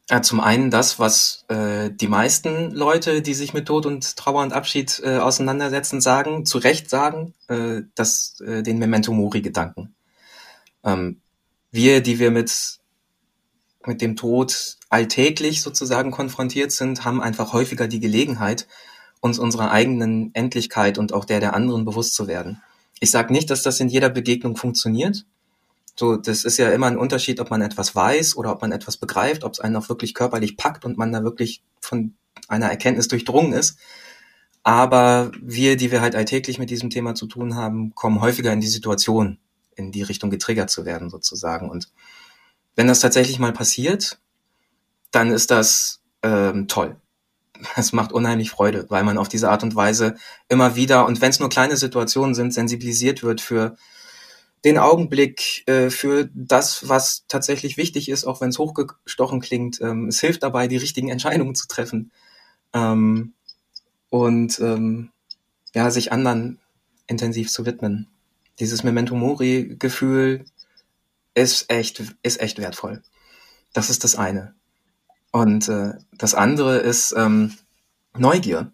Ja, 0.09 0.23
zum 0.23 0.40
einen 0.40 0.71
das, 0.71 1.01
was 1.01 1.45
äh, 1.49 1.90
die 1.90 2.07
meisten 2.07 2.71
Leute, 2.71 3.23
die 3.23 3.35
sich 3.35 3.55
mit 3.55 3.66
Tod 3.66 3.87
und 3.87 4.16
Trauer 4.16 4.42
und 4.42 4.53
Abschied 4.53 5.03
äh, 5.05 5.19
auseinandersetzen, 5.19 6.01
sagen, 6.01 6.47
zu 6.47 6.59
Recht 6.59 6.88
sagen, 6.88 7.35
äh, 7.49 7.83
dass 7.97 8.40
äh, 8.40 8.62
den 8.62 8.79
Memento 8.79 9.12
Mori-Gedanken. 9.12 9.97
Ähm, 10.85 11.21
wir, 11.73 12.03
die 12.03 12.21
wir 12.21 12.31
mit 12.31 12.79
mit 13.87 14.03
dem 14.03 14.16
Tod 14.16 14.77
alltäglich 14.88 15.62
sozusagen 15.62 16.11
konfrontiert 16.11 16.73
sind, 16.73 17.05
haben 17.05 17.23
einfach 17.23 17.53
häufiger 17.53 17.88
die 17.88 18.01
Gelegenheit, 18.01 18.66
uns 19.21 19.38
unserer 19.38 19.71
eigenen 19.71 20.35
Endlichkeit 20.35 20.99
und 20.99 21.12
auch 21.12 21.25
der 21.25 21.40
der 21.40 21.55
anderen 21.55 21.85
bewusst 21.85 22.14
zu 22.14 22.27
werden. 22.27 22.62
Ich 23.01 23.11
sage 23.11 23.33
nicht, 23.33 23.51
dass 23.51 23.62
das 23.62 23.81
in 23.81 23.88
jeder 23.88 24.09
Begegnung 24.09 24.57
funktioniert. 24.57 25.25
So, 25.99 26.17
das 26.17 26.45
ist 26.45 26.59
ja 26.59 26.71
immer 26.71 26.87
ein 26.87 26.99
Unterschied, 26.99 27.41
ob 27.41 27.51
man 27.51 27.63
etwas 27.63 27.95
weiß 27.95 28.37
oder 28.37 28.53
ob 28.53 28.61
man 28.61 28.73
etwas 28.73 28.99
begreift, 28.99 29.45
ob 29.45 29.53
es 29.53 29.61
einen 29.61 29.77
auch 29.77 29.89
wirklich 29.89 30.15
körperlich 30.15 30.57
packt 30.57 30.85
und 30.85 30.99
man 30.99 31.13
da 31.13 31.25
wirklich 31.25 31.63
von 31.81 32.15
einer 32.49 32.67
Erkenntnis 32.67 33.09
durchdrungen 33.09 33.53
ist. 33.53 33.79
Aber 34.63 35.31
wir, 35.41 35.77
die 35.77 35.91
wir 35.91 36.01
halt 36.01 36.15
alltäglich 36.15 36.59
mit 36.59 36.71
diesem 36.71 36.91
Thema 36.91 37.15
zu 37.15 37.27
tun 37.27 37.55
haben, 37.55 37.95
kommen 37.95 38.21
häufiger 38.21 38.53
in 38.53 38.61
die 38.61 38.67
Situation, 38.67 39.39
in 39.75 39.93
die 39.93 40.03
Richtung 40.03 40.31
getriggert 40.31 40.71
zu 40.71 40.85
werden 40.85 41.09
sozusagen. 41.09 41.71
Und 41.71 41.91
wenn 42.75 42.89
das 42.89 43.01
tatsächlich 43.01 43.39
mal 43.39 43.53
passiert, 43.53 44.19
dann 45.13 45.31
ist 45.31 45.51
das 45.51 46.03
ähm, 46.23 46.69
toll 46.69 46.97
es 47.77 47.93
macht 47.93 48.13
unheimlich 48.13 48.51
Freude, 48.51 48.87
weil 48.89 49.05
man 49.05 49.19
auf 49.19 49.29
diese 49.29 49.51
Art 49.51 49.63
und 49.63 49.75
Weise 49.75 50.17
immer 50.49 50.77
wieder, 50.77 51.07
und 51.07 51.21
wenn 51.21 51.31
es 51.31 51.41
nur 51.41 51.49
kleine 51.49 51.77
Situationen 51.77 52.35
sind, 52.35 52.53
sensibilisiert 52.53 53.23
wird 53.23 53.41
für 53.41 53.77
den 54.66 54.79
Augenblick, 54.79 55.62
äh, 55.68 55.90
für 55.90 56.29
das, 56.35 56.88
was 56.88 57.24
tatsächlich 57.29 57.76
wichtig 57.76 58.09
ist, 58.09 58.24
auch 58.24 58.40
wenn 58.40 58.48
es 58.48 58.59
hochgestochen 58.59 59.40
klingt. 59.40 59.81
Ähm, 59.81 60.09
es 60.09 60.18
hilft 60.18 60.42
dabei, 60.42 60.66
die 60.66 60.76
richtigen 60.76 61.09
Entscheidungen 61.09 61.55
zu 61.55 61.68
treffen. 61.68 62.11
Ähm, 62.72 63.33
und 64.11 64.59
ähm, 64.59 65.11
ja, 65.72 65.88
sich 65.92 66.11
anderen 66.11 66.59
intensiv 67.07 67.48
zu 67.48 67.64
widmen. 67.64 68.09
Dieses 68.59 68.83
Memento 68.83 69.14
Mori-Gefühl 69.14 70.44
ist 71.35 71.70
echt, 71.70 72.02
ist 72.24 72.40
echt 72.40 72.59
wertvoll. 72.59 73.05
Das 73.72 73.88
ist 73.88 74.02
das 74.02 74.16
eine. 74.16 74.52
Und 75.31 75.68
äh, 75.68 75.92
das 76.11 76.35
andere 76.35 76.79
ist 76.79 77.14
ähm, 77.16 77.55
Neugier. 78.18 78.72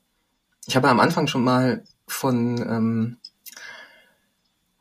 Ich 0.66 0.74
habe 0.74 0.88
am 0.88 1.00
Anfang 1.00 1.26
schon 1.26 1.44
mal 1.44 1.84
von, 2.06 2.58
ähm, 2.66 3.16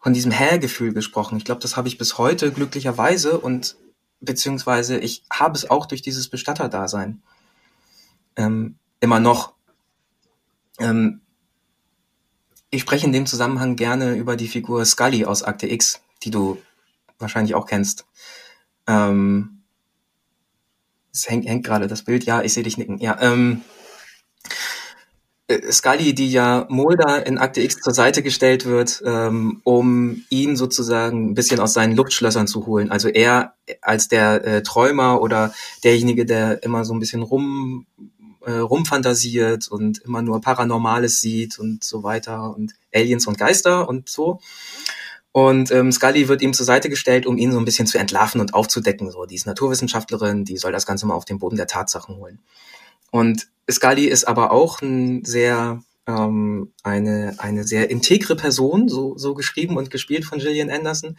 von 0.01 0.13
diesem 0.13 0.31
Hä-Gefühl 0.31 0.93
gesprochen. 0.93 1.37
Ich 1.37 1.45
glaube, 1.45 1.61
das 1.61 1.77
habe 1.77 1.87
ich 1.87 1.97
bis 1.97 2.17
heute 2.17 2.51
glücklicherweise 2.51 3.39
und 3.39 3.77
beziehungsweise 4.19 4.97
ich 4.97 5.23
habe 5.31 5.55
es 5.55 5.69
auch 5.69 5.85
durch 5.85 6.01
dieses 6.01 6.27
Bestatterdasein 6.27 7.21
ähm, 8.35 8.77
immer 8.99 9.19
noch. 9.19 9.53
Ähm, 10.79 11.21
ich 12.71 12.81
spreche 12.81 13.05
in 13.05 13.13
dem 13.13 13.27
Zusammenhang 13.27 13.75
gerne 13.75 14.15
über 14.15 14.35
die 14.35 14.47
Figur 14.47 14.83
Scully 14.85 15.25
aus 15.25 15.43
Akte 15.43 15.69
X, 15.69 16.01
die 16.23 16.31
du 16.31 16.57
wahrscheinlich 17.19 17.53
auch 17.53 17.67
kennst. 17.67 18.05
Ähm, 18.87 19.61
es 21.13 21.29
hängt, 21.29 21.47
hängt 21.47 21.65
gerade 21.65 21.87
das 21.87 22.03
Bild. 22.03 22.23
Ja, 22.23 22.41
ich 22.41 22.53
sehe 22.53 22.63
dich 22.63 22.77
nicken. 22.77 22.97
Ja, 22.99 23.21
ähm, 23.21 23.61
äh, 23.61 23.80
Scully, 25.71 26.13
die 26.13 26.31
ja 26.31 26.65
Mulder 26.69 27.25
in 27.25 27.37
Akte 27.37 27.61
X 27.61 27.77
zur 27.81 27.93
Seite 27.93 28.21
gestellt 28.23 28.65
wird, 28.65 29.01
ähm, 29.05 29.61
um 29.63 30.23
ihn 30.29 30.55
sozusagen 30.55 31.31
ein 31.31 31.33
bisschen 31.33 31.59
aus 31.59 31.73
seinen 31.73 31.95
Luftschlössern 31.95 32.47
zu 32.47 32.65
holen. 32.65 32.91
Also 32.91 33.09
er 33.09 33.53
als 33.81 34.07
der 34.07 34.45
äh, 34.45 34.63
Träumer 34.63 35.21
oder 35.21 35.53
derjenige, 35.83 36.25
der 36.25 36.63
immer 36.63 36.85
so 36.85 36.93
ein 36.93 36.99
bisschen 36.99 37.21
rum 37.21 37.85
äh, 38.45 38.53
rumfantasiert 38.53 39.67
und 39.67 39.99
immer 39.99 40.21
nur 40.21 40.41
Paranormales 40.41 41.21
sieht 41.21 41.59
und 41.59 41.83
so 41.83 42.03
weiter 42.03 42.55
und 42.55 42.73
Aliens 42.93 43.27
und 43.27 43.37
Geister 43.37 43.87
und 43.87 44.09
so. 44.09 44.39
Und 45.31 45.71
ähm, 45.71 45.91
Scully 45.91 46.27
wird 46.27 46.41
ihm 46.41 46.53
zur 46.53 46.65
Seite 46.65 46.89
gestellt, 46.89 47.25
um 47.25 47.37
ihn 47.37 47.51
so 47.51 47.59
ein 47.59 47.65
bisschen 47.65 47.87
zu 47.87 47.97
entlarven 47.97 48.41
und 48.41 48.53
aufzudecken. 48.53 49.11
So, 49.11 49.25
die 49.25 49.35
ist 49.35 49.45
Naturwissenschaftlerin, 49.45 50.43
die 50.43 50.57
soll 50.57 50.71
das 50.71 50.85
Ganze 50.85 51.05
mal 51.05 51.13
auf 51.13 51.25
den 51.25 51.39
Boden 51.39 51.55
der 51.55 51.67
Tatsachen 51.67 52.17
holen. 52.17 52.39
Und 53.11 53.47
Scully 53.71 54.05
ist 54.05 54.27
aber 54.27 54.51
auch 54.51 54.81
ein 54.81 55.23
sehr 55.25 55.81
ähm, 56.07 56.73
eine 56.83 57.35
eine 57.37 57.63
sehr 57.63 57.89
integre 57.89 58.35
Person, 58.35 58.89
so 58.89 59.17
so 59.17 59.33
geschrieben 59.33 59.77
und 59.77 59.91
gespielt 59.91 60.25
von 60.25 60.39
Gillian 60.39 60.69
Anderson. 60.69 61.17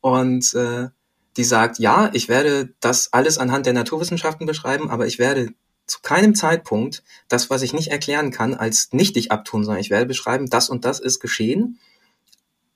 Und 0.00 0.54
äh, 0.54 0.88
die 1.36 1.44
sagt, 1.44 1.78
ja, 1.78 2.10
ich 2.12 2.28
werde 2.28 2.74
das 2.80 3.12
alles 3.12 3.38
anhand 3.38 3.66
der 3.66 3.72
Naturwissenschaften 3.72 4.46
beschreiben, 4.46 4.90
aber 4.90 5.06
ich 5.06 5.18
werde 5.18 5.54
zu 5.86 6.00
keinem 6.02 6.34
Zeitpunkt 6.34 7.02
das, 7.28 7.50
was 7.50 7.62
ich 7.62 7.72
nicht 7.72 7.88
erklären 7.88 8.30
kann, 8.30 8.54
als 8.54 8.92
nichtig 8.92 9.30
abtun, 9.32 9.64
sondern 9.64 9.80
ich 9.80 9.90
werde 9.90 10.06
beschreiben, 10.06 10.48
das 10.48 10.68
und 10.68 10.84
das 10.84 11.00
ist 11.00 11.20
geschehen 11.20 11.78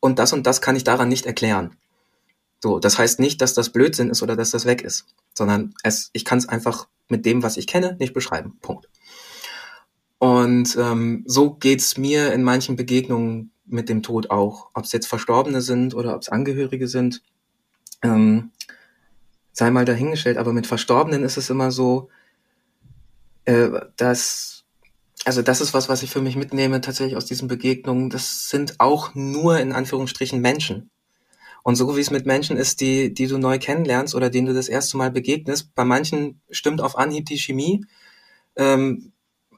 und 0.00 0.18
das 0.18 0.32
und 0.32 0.46
das 0.46 0.60
kann 0.60 0.76
ich 0.76 0.84
daran 0.84 1.08
nicht 1.08 1.26
erklären. 1.26 1.76
So, 2.62 2.78
das 2.78 2.98
heißt 2.98 3.20
nicht, 3.20 3.40
dass 3.42 3.54
das 3.54 3.70
Blödsinn 3.70 4.10
ist 4.10 4.22
oder 4.22 4.36
dass 4.36 4.50
das 4.50 4.64
weg 4.64 4.82
ist, 4.82 5.06
sondern 5.34 5.74
es, 5.82 6.10
ich 6.12 6.24
kann 6.24 6.38
es 6.38 6.48
einfach 6.48 6.88
mit 7.08 7.26
dem, 7.26 7.42
was 7.42 7.56
ich 7.56 7.66
kenne, 7.66 7.96
nicht 7.98 8.14
beschreiben. 8.14 8.58
Punkt. 8.60 8.88
Und 10.18 10.76
ähm, 10.76 11.24
so 11.26 11.54
geht's 11.54 11.98
mir 11.98 12.32
in 12.32 12.42
manchen 12.42 12.76
Begegnungen 12.76 13.50
mit 13.66 13.88
dem 13.88 14.02
Tod 14.02 14.30
auch. 14.30 14.70
Ob 14.74 14.84
es 14.84 14.92
jetzt 14.92 15.06
Verstorbene 15.06 15.60
sind 15.60 15.94
oder 15.94 16.14
ob 16.14 16.22
es 16.22 16.28
Angehörige 16.28 16.88
sind, 16.88 17.22
ähm, 18.02 18.50
sei 19.52 19.70
mal 19.70 19.84
dahingestellt. 19.84 20.38
Aber 20.38 20.52
mit 20.52 20.66
Verstorbenen 20.66 21.22
ist 21.22 21.36
es 21.36 21.50
immer 21.50 21.70
so, 21.70 22.08
äh, 23.44 23.68
dass, 23.96 24.64
also 25.24 25.42
das 25.42 25.60
ist 25.60 25.74
was, 25.74 25.88
was 25.88 26.02
ich 26.02 26.10
für 26.10 26.22
mich 26.22 26.36
mitnehme 26.36 26.80
tatsächlich 26.80 27.16
aus 27.16 27.26
diesen 27.26 27.48
Begegnungen. 27.48 28.08
Das 28.08 28.48
sind 28.48 28.80
auch 28.80 29.14
nur 29.14 29.58
in 29.58 29.72
Anführungsstrichen 29.72 30.40
Menschen. 30.40 30.90
Und 31.62 31.74
so 31.74 31.96
wie 31.96 32.00
es 32.00 32.12
mit 32.12 32.26
Menschen 32.26 32.56
ist, 32.56 32.80
die, 32.80 33.12
die 33.12 33.26
du 33.26 33.38
neu 33.38 33.58
kennenlernst 33.58 34.14
oder 34.14 34.30
denen 34.30 34.46
du 34.46 34.54
das 34.54 34.68
erste 34.68 34.96
Mal 34.96 35.10
begegnest, 35.10 35.74
bei 35.74 35.84
manchen 35.84 36.40
stimmt 36.48 36.80
auf 36.80 36.96
Anhieb 36.96 37.26
die 37.26 37.38
Chemie, 37.38 37.84
ähm, 38.54 39.12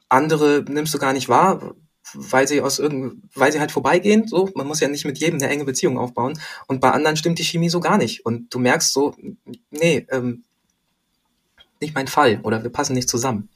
andere 0.09 0.65
nimmst 0.67 0.93
du 0.93 0.99
gar 0.99 1.13
nicht 1.13 1.29
wahr, 1.29 1.75
weil 2.13 2.47
sie 2.47 2.61
aus 2.61 2.79
irgend, 2.79 3.23
weil 3.35 3.51
sie 3.51 3.59
halt 3.59 3.71
vorbeigehen. 3.71 4.27
So, 4.27 4.49
man 4.55 4.67
muss 4.67 4.79
ja 4.79 4.87
nicht 4.87 5.05
mit 5.05 5.19
jedem 5.19 5.39
eine 5.39 5.49
enge 5.49 5.65
Beziehung 5.65 5.97
aufbauen. 5.97 6.39
Und 6.67 6.81
bei 6.81 6.91
anderen 6.91 7.17
stimmt 7.17 7.39
die 7.39 7.43
Chemie 7.43 7.69
so 7.69 7.79
gar 7.79 7.97
nicht. 7.97 8.25
Und 8.25 8.53
du 8.53 8.59
merkst 8.59 8.91
so, 8.91 9.15
nee, 9.69 10.05
ähm, 10.09 10.43
nicht 11.79 11.95
mein 11.95 12.07
Fall 12.07 12.39
oder 12.43 12.63
wir 12.63 12.71
passen 12.71 12.93
nicht 12.93 13.09
zusammen. 13.09 13.49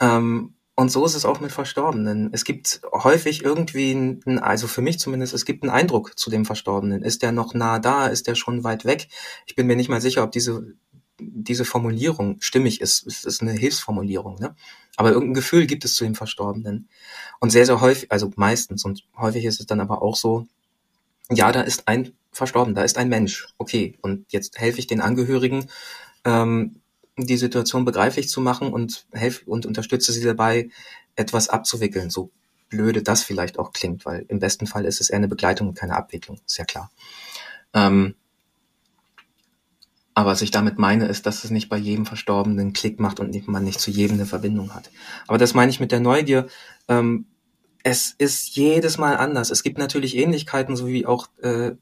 Ähm, 0.00 0.54
und 0.74 0.90
so 0.90 1.04
ist 1.04 1.14
es 1.14 1.26
auch 1.26 1.40
mit 1.40 1.52
Verstorbenen. 1.52 2.30
Es 2.32 2.44
gibt 2.44 2.80
häufig 2.90 3.44
irgendwie, 3.44 3.92
ein, 3.92 4.38
also 4.38 4.66
für 4.66 4.80
mich 4.80 4.98
zumindest, 4.98 5.34
es 5.34 5.44
gibt 5.44 5.62
einen 5.62 5.70
Eindruck 5.70 6.18
zu 6.18 6.30
dem 6.30 6.46
Verstorbenen. 6.46 7.02
Ist 7.02 7.22
der 7.22 7.32
noch 7.32 7.52
nah 7.52 7.78
da? 7.78 8.06
Ist 8.06 8.26
der 8.26 8.34
schon 8.34 8.64
weit 8.64 8.86
weg? 8.86 9.08
Ich 9.44 9.54
bin 9.54 9.66
mir 9.66 9.76
nicht 9.76 9.90
mal 9.90 10.00
sicher, 10.00 10.24
ob 10.24 10.32
diese, 10.32 10.72
diese 11.20 11.64
Formulierung 11.64 12.36
stimmig 12.40 12.80
ist. 12.80 13.06
Es 13.06 13.24
ist 13.24 13.42
eine 13.42 13.52
Hilfsformulierung, 13.52 14.36
ne? 14.36 14.54
Aber 14.96 15.12
irgendein 15.12 15.34
Gefühl 15.34 15.66
gibt 15.66 15.84
es 15.84 15.94
zu 15.94 16.04
dem 16.04 16.14
Verstorbenen. 16.14 16.88
Und 17.38 17.50
sehr, 17.50 17.64
sehr 17.64 17.80
häufig, 17.80 18.12
also 18.12 18.30
meistens 18.36 18.84
und 18.84 19.04
häufig 19.16 19.44
ist 19.44 19.60
es 19.60 19.66
dann 19.66 19.80
aber 19.80 20.02
auch 20.02 20.16
so, 20.16 20.46
ja, 21.30 21.52
da 21.52 21.62
ist 21.62 21.88
ein 21.88 22.12
Verstorben, 22.32 22.74
da 22.74 22.82
ist 22.82 22.98
ein 22.98 23.08
Mensch. 23.08 23.48
Okay, 23.56 23.96
und 24.02 24.30
jetzt 24.32 24.58
helfe 24.58 24.78
ich 24.78 24.86
den 24.86 25.00
Angehörigen, 25.00 25.70
ähm, 26.24 26.80
die 27.16 27.36
Situation 27.36 27.84
begreiflich 27.84 28.28
zu 28.28 28.40
machen 28.40 28.72
und 28.72 29.06
helfe 29.12 29.44
und 29.46 29.66
unterstütze 29.66 30.12
sie 30.12 30.22
dabei, 30.24 30.70
etwas 31.16 31.48
abzuwickeln, 31.48 32.10
so 32.10 32.30
blöde 32.68 33.02
das 33.02 33.22
vielleicht 33.22 33.58
auch 33.58 33.72
klingt, 33.72 34.06
weil 34.06 34.24
im 34.28 34.38
besten 34.38 34.66
Fall 34.66 34.84
ist 34.84 35.00
es 35.00 35.10
eher 35.10 35.16
eine 35.16 35.28
Begleitung 35.28 35.68
und 35.68 35.74
keine 35.74 35.96
Abwicklung, 35.96 36.40
ist 36.46 36.58
ja 36.58 36.64
klar. 36.64 36.90
Ähm, 37.74 38.14
aber 40.20 40.30
was 40.30 40.42
ich 40.42 40.50
damit 40.50 40.78
meine, 40.78 41.06
ist, 41.06 41.26
dass 41.26 41.44
es 41.44 41.50
nicht 41.50 41.68
bei 41.68 41.78
jedem 41.78 42.04
Verstorbenen 42.04 42.72
Klick 42.72 43.00
macht 43.00 43.20
und 43.20 43.48
man 43.48 43.64
nicht 43.64 43.80
zu 43.80 43.90
jedem 43.90 44.16
eine 44.16 44.26
Verbindung 44.26 44.74
hat. 44.74 44.90
Aber 45.26 45.38
das 45.38 45.54
meine 45.54 45.70
ich 45.70 45.80
mit 45.80 45.92
der 45.92 46.00
Neugier. 46.00 46.46
Ähm, 46.88 47.24
es 47.82 48.14
ist 48.18 48.54
jedes 48.54 48.98
Mal 48.98 49.16
anders. 49.16 49.50
Es 49.50 49.62
gibt 49.62 49.78
natürlich 49.78 50.16
Ähnlichkeiten, 50.16 50.76
so 50.76 50.86
wie 50.86 51.06
auch, 51.06 51.28
äh, 51.40 51.72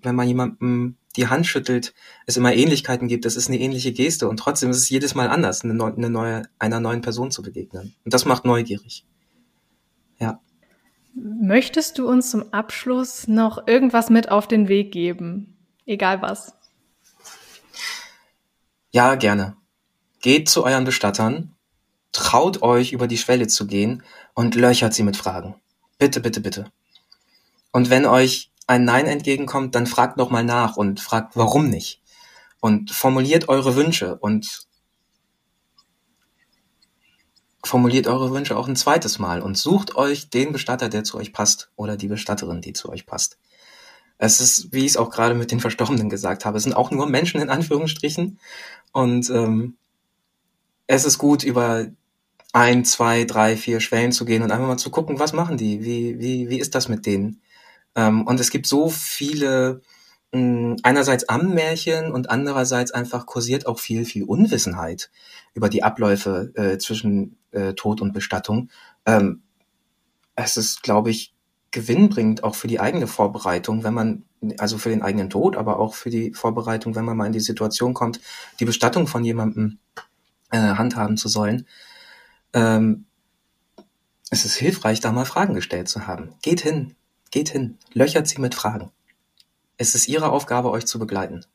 wenn 0.00 0.14
man 0.14 0.26
jemandem 0.26 0.96
die 1.16 1.28
Hand 1.28 1.46
schüttelt, 1.46 1.92
es 2.26 2.38
immer 2.38 2.54
Ähnlichkeiten 2.54 3.08
gibt. 3.08 3.26
Das 3.26 3.36
ist 3.36 3.48
eine 3.48 3.60
ähnliche 3.60 3.92
Geste 3.92 4.26
und 4.28 4.38
trotzdem 4.38 4.70
ist 4.70 4.78
es 4.78 4.88
jedes 4.88 5.14
Mal 5.14 5.28
anders, 5.28 5.62
eine, 5.62 5.74
neu, 5.74 5.92
eine 5.92 6.08
neue, 6.08 6.44
einer 6.58 6.80
neuen 6.80 7.02
Person 7.02 7.30
zu 7.30 7.42
begegnen. 7.42 7.94
Und 8.04 8.14
das 8.14 8.24
macht 8.24 8.46
neugierig. 8.46 9.04
Ja. 10.18 10.40
Möchtest 11.14 11.98
du 11.98 12.08
uns 12.08 12.30
zum 12.30 12.54
Abschluss 12.54 13.28
noch 13.28 13.66
irgendwas 13.66 14.08
mit 14.08 14.30
auf 14.30 14.48
den 14.48 14.68
Weg 14.68 14.92
geben? 14.92 15.58
Egal 15.84 16.22
was. 16.22 16.54
Ja, 18.94 19.14
gerne. 19.14 19.56
Geht 20.20 20.50
zu 20.50 20.64
euren 20.64 20.84
Bestattern, 20.84 21.54
traut 22.12 22.60
euch 22.60 22.92
über 22.92 23.06
die 23.06 23.16
Schwelle 23.16 23.46
zu 23.46 23.66
gehen 23.66 24.02
und 24.34 24.54
löchert 24.54 24.92
sie 24.92 25.02
mit 25.02 25.16
Fragen. 25.16 25.54
Bitte, 25.98 26.20
bitte, 26.20 26.42
bitte. 26.42 26.70
Und 27.72 27.88
wenn 27.88 28.04
euch 28.04 28.52
ein 28.66 28.84
Nein 28.84 29.06
entgegenkommt, 29.06 29.74
dann 29.74 29.86
fragt 29.86 30.18
noch 30.18 30.28
mal 30.28 30.44
nach 30.44 30.76
und 30.76 31.00
fragt, 31.00 31.36
warum 31.36 31.70
nicht. 31.70 32.02
Und 32.60 32.90
formuliert 32.90 33.48
eure 33.48 33.76
Wünsche 33.76 34.18
und 34.18 34.66
formuliert 37.64 38.06
eure 38.06 38.30
Wünsche 38.30 38.58
auch 38.58 38.68
ein 38.68 38.76
zweites 38.76 39.18
Mal 39.18 39.40
und 39.40 39.56
sucht 39.56 39.96
euch 39.96 40.28
den 40.28 40.52
Bestatter, 40.52 40.90
der 40.90 41.02
zu 41.02 41.16
euch 41.16 41.32
passt 41.32 41.70
oder 41.76 41.96
die 41.96 42.08
Bestatterin, 42.08 42.60
die 42.60 42.74
zu 42.74 42.90
euch 42.90 43.06
passt. 43.06 43.38
Es 44.24 44.40
ist, 44.40 44.72
wie 44.72 44.84
ich 44.84 44.92
es 44.92 44.96
auch 44.96 45.10
gerade 45.10 45.34
mit 45.34 45.50
den 45.50 45.58
Verstorbenen 45.58 46.08
gesagt 46.08 46.44
habe, 46.44 46.56
es 46.56 46.62
sind 46.62 46.74
auch 46.74 46.92
nur 46.92 47.08
Menschen 47.08 47.40
in 47.40 47.50
Anführungsstrichen 47.50 48.38
und 48.92 49.28
ähm, 49.30 49.76
es 50.86 51.04
ist 51.04 51.18
gut, 51.18 51.42
über 51.42 51.86
ein, 52.52 52.84
zwei, 52.84 53.24
drei, 53.24 53.56
vier 53.56 53.80
Schwellen 53.80 54.12
zu 54.12 54.24
gehen 54.24 54.44
und 54.44 54.52
einfach 54.52 54.68
mal 54.68 54.76
zu 54.76 54.90
gucken, 54.90 55.18
was 55.18 55.32
machen 55.32 55.56
die, 55.56 55.84
wie, 55.84 56.20
wie, 56.20 56.48
wie 56.48 56.60
ist 56.60 56.76
das 56.76 56.88
mit 56.88 57.04
denen? 57.04 57.40
Ähm, 57.96 58.24
und 58.24 58.38
es 58.38 58.50
gibt 58.50 58.68
so 58.68 58.88
viele, 58.90 59.80
mh, 60.30 60.38
hm, 60.38 60.76
einerseits 60.84 61.28
Ammenmärchen 61.28 62.12
und 62.12 62.30
andererseits 62.30 62.92
einfach 62.92 63.26
kursiert 63.26 63.66
auch 63.66 63.80
viel, 63.80 64.04
viel 64.04 64.22
Unwissenheit 64.22 65.10
über 65.52 65.68
die 65.68 65.82
Abläufe 65.82 66.52
äh, 66.54 66.78
zwischen 66.78 67.38
äh, 67.50 67.72
Tod 67.72 68.00
und 68.00 68.12
Bestattung. 68.12 68.70
Ähm, 69.04 69.42
es 70.36 70.56
ist, 70.56 70.84
glaube 70.84 71.10
ich, 71.10 71.31
gewinnbringend 71.72 72.44
auch 72.44 72.54
für 72.54 72.68
die 72.68 72.80
eigene 72.80 73.06
Vorbereitung, 73.06 73.82
wenn 73.82 73.94
man, 73.94 74.24
also 74.58 74.78
für 74.78 74.90
den 74.90 75.02
eigenen 75.02 75.30
Tod, 75.30 75.56
aber 75.56 75.78
auch 75.78 75.94
für 75.94 76.10
die 76.10 76.32
Vorbereitung, 76.32 76.94
wenn 76.94 77.04
man 77.04 77.16
mal 77.16 77.26
in 77.26 77.32
die 77.32 77.40
Situation 77.40 77.94
kommt, 77.94 78.20
die 78.60 78.64
Bestattung 78.64 79.06
von 79.06 79.24
jemandem 79.24 79.78
äh, 80.50 80.58
handhaben 80.58 81.16
zu 81.16 81.28
sollen. 81.28 81.66
Ähm, 82.52 83.06
es 84.30 84.44
ist 84.44 84.54
hilfreich, 84.54 85.00
da 85.00 85.12
mal 85.12 85.24
Fragen 85.24 85.54
gestellt 85.54 85.88
zu 85.88 86.06
haben. 86.06 86.34
Geht 86.42 86.60
hin, 86.60 86.94
Geht 87.32 87.48
hin, 87.48 87.78
löchert 87.94 88.28
sie 88.28 88.42
mit 88.42 88.54
Fragen. 88.54 88.92
Es 89.78 89.94
ist 89.94 90.06
ihre 90.06 90.30
Aufgabe, 90.30 90.70
euch 90.70 90.84
zu 90.86 90.98
begleiten. 90.98 91.46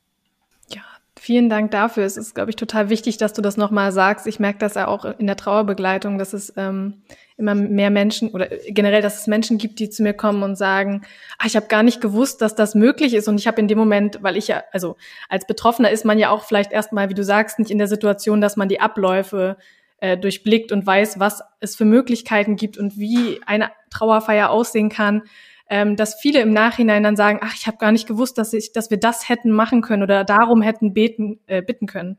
Vielen 1.20 1.50
Dank 1.50 1.72
dafür. 1.72 2.04
Es 2.04 2.16
ist, 2.16 2.34
glaube 2.34 2.50
ich, 2.50 2.56
total 2.56 2.90
wichtig, 2.90 3.16
dass 3.16 3.32
du 3.32 3.42
das 3.42 3.56
nochmal 3.56 3.90
sagst. 3.90 4.28
Ich 4.28 4.38
merke 4.38 4.60
das 4.60 4.74
ja 4.74 4.86
auch 4.86 5.04
in 5.04 5.26
der 5.26 5.36
Trauerbegleitung, 5.36 6.16
dass 6.16 6.32
es 6.32 6.52
ähm, 6.56 7.02
immer 7.36 7.56
mehr 7.56 7.90
Menschen 7.90 8.30
oder 8.30 8.46
generell, 8.68 9.02
dass 9.02 9.20
es 9.20 9.26
Menschen 9.26 9.58
gibt, 9.58 9.80
die 9.80 9.90
zu 9.90 10.04
mir 10.04 10.14
kommen 10.14 10.44
und 10.44 10.56
sagen, 10.56 11.02
ah, 11.38 11.46
ich 11.46 11.56
habe 11.56 11.66
gar 11.66 11.82
nicht 11.82 12.00
gewusst, 12.00 12.40
dass 12.40 12.54
das 12.54 12.76
möglich 12.76 13.14
ist. 13.14 13.26
Und 13.26 13.40
ich 13.40 13.48
habe 13.48 13.60
in 13.60 13.66
dem 13.66 13.78
Moment, 13.78 14.22
weil 14.22 14.36
ich 14.36 14.46
ja, 14.46 14.62
also 14.70 14.96
als 15.28 15.44
Betroffener 15.44 15.90
ist 15.90 16.04
man 16.04 16.18
ja 16.20 16.30
auch 16.30 16.44
vielleicht 16.44 16.70
erstmal, 16.70 17.08
wie 17.08 17.14
du 17.14 17.24
sagst, 17.24 17.58
nicht 17.58 17.72
in 17.72 17.78
der 17.78 17.88
Situation, 17.88 18.40
dass 18.40 18.56
man 18.56 18.68
die 18.68 18.80
Abläufe 18.80 19.56
äh, 19.98 20.16
durchblickt 20.16 20.70
und 20.70 20.86
weiß, 20.86 21.18
was 21.18 21.42
es 21.58 21.74
für 21.74 21.84
Möglichkeiten 21.84 22.54
gibt 22.54 22.78
und 22.78 22.96
wie 22.96 23.40
eine 23.44 23.70
Trauerfeier 23.90 24.50
aussehen 24.50 24.88
kann 24.88 25.22
ähm, 25.68 25.96
dass 25.96 26.14
viele 26.14 26.40
im 26.40 26.52
Nachhinein 26.52 27.02
dann 27.02 27.16
sagen, 27.16 27.40
ach, 27.42 27.54
ich 27.54 27.66
habe 27.66 27.78
gar 27.78 27.92
nicht 27.92 28.08
gewusst, 28.08 28.38
dass 28.38 28.52
ich, 28.52 28.72
dass 28.72 28.90
wir 28.90 28.98
das 28.98 29.28
hätten 29.28 29.50
machen 29.50 29.82
können 29.82 30.02
oder 30.02 30.24
darum 30.24 30.62
hätten 30.62 30.94
beten, 30.94 31.40
äh, 31.46 31.62
bitten 31.62 31.86
können. 31.86 32.18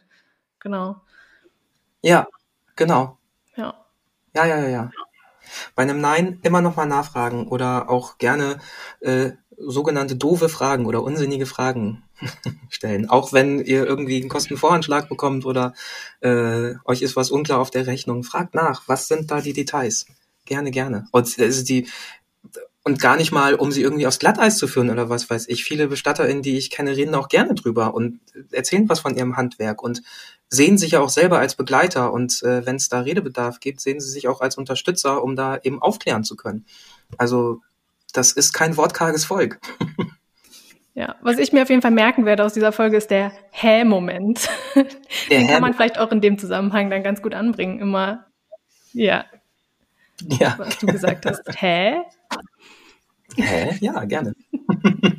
Genau. 0.60 0.97
Ja, 2.02 2.28
genau. 2.76 3.18
Ja. 3.56 3.74
Ja, 4.36 4.45
ja, 4.45 4.58
ja, 4.60 4.68
ja. 4.68 4.91
Bei 5.76 5.84
einem 5.84 6.00
Nein 6.00 6.39
immer 6.43 6.62
noch 6.62 6.76
mal 6.76 6.86
nachfragen 6.86 7.47
oder 7.47 7.89
auch 7.89 8.20
gerne 8.20 8.60
äh, 9.00 9.32
sogenannte 9.58 10.16
doofe 10.16 10.47
Fragen 10.47 10.86
oder 10.86 11.04
unsinnige 11.04 11.45
Fragen 11.45 12.04
stellen. 12.70 13.10
Auch 13.10 13.34
wenn 13.34 13.60
ihr 13.60 13.86
irgendwie 13.86 14.20
einen 14.20 14.30
Kostenvoranschlag 14.30 15.10
bekommt 15.10 15.45
oder 15.45 15.74
äh, 16.22 16.76
euch 16.86 17.02
ist 17.02 17.16
was 17.16 17.32
unklar 17.32 17.60
auf 17.60 17.72
der 17.72 17.88
Rechnung, 17.88 18.24
fragt 18.24 18.54
nach, 18.54 18.88
was 18.88 19.08
sind 19.08 19.32
da 19.32 19.41
die 19.41 19.54
Details? 19.54 20.06
Gerne, 20.45 20.72
gerne. 20.72 21.08
Und 21.12 21.28
es 21.28 21.38
ist 21.38 21.70
die 21.70 21.88
und 22.84 23.00
gar 23.00 23.18
nicht 23.18 23.32
mal, 23.32 23.56
um 23.56 23.72
sie 23.72 23.82
irgendwie 23.82 24.08
aufs 24.08 24.20
Glatteis 24.20 24.58
zu 24.58 24.68
führen 24.68 24.90
oder 24.90 25.10
was 25.10 25.30
weiß 25.30 25.48
ich. 25.50 25.64
Viele 25.64 25.88
BestatterInnen, 25.88 26.42
die 26.42 26.58
ich 26.58 26.72
kenne, 26.72 26.96
reden 26.96 27.16
auch 27.16 27.28
gerne 27.28 27.54
drüber 27.54 27.94
und 27.94 28.20
erzählen 28.52 28.88
was 28.88 29.02
von 29.02 29.16
ihrem 29.16 29.38
Handwerk 29.38 29.84
und 29.84 30.02
sehen 30.50 30.78
sich 30.78 30.92
ja 30.92 31.02
auch 31.02 31.10
selber 31.10 31.40
als 31.40 31.56
Begleiter 31.56 32.12
und 32.12 32.42
äh, 32.44 32.66
wenn 32.66 32.78
es 32.78 32.90
da 32.90 33.02
Redebedarf 33.02 33.60
gibt, 33.60 33.82
sehen 33.82 34.00
sie 34.00 34.10
sich 34.10 34.28
auch 34.28 34.42
als 34.42 34.58
Unterstützer, 34.58 35.24
um 35.24 35.36
da 35.36 35.58
eben 35.62 35.82
aufklären 35.82 36.24
zu 36.24 36.36
können. 36.36 36.66
Also 37.18 37.62
das 38.14 38.32
ist 38.32 38.54
kein 38.54 38.78
wortkarges 38.78 39.26
Volk. 39.26 39.60
Ja, 40.96 41.16
was 41.22 41.38
ich 41.38 41.54
mir 41.54 41.62
auf 41.62 41.70
jeden 41.70 41.82
Fall 41.82 41.92
merken 41.92 42.26
werde 42.26 42.44
aus 42.44 42.54
dieser 42.54 42.74
Folge 42.74 42.98
ist 42.98 43.10
der 43.10 43.32
Hä-Moment. 43.52 44.50
Den 45.30 45.48
kann 45.48 45.62
man 45.62 45.74
vielleicht 45.74 45.98
auch 45.98 46.12
in 46.12 46.20
dem 46.20 46.38
Zusammenhang 46.38 46.90
dann 46.90 47.04
ganz 47.04 47.22
gut 47.22 47.34
anbringen. 47.34 47.80
Immer, 47.80 48.26
ja. 48.92 49.24
Ja. 50.28 50.56
Was 50.58 50.78
du 50.80 50.88
gesagt 50.88 51.26
hast. 51.26 51.44
Hä? 51.56 52.02
Hä? 53.36 53.78
Ja, 53.82 54.04
gerne. 54.06 54.34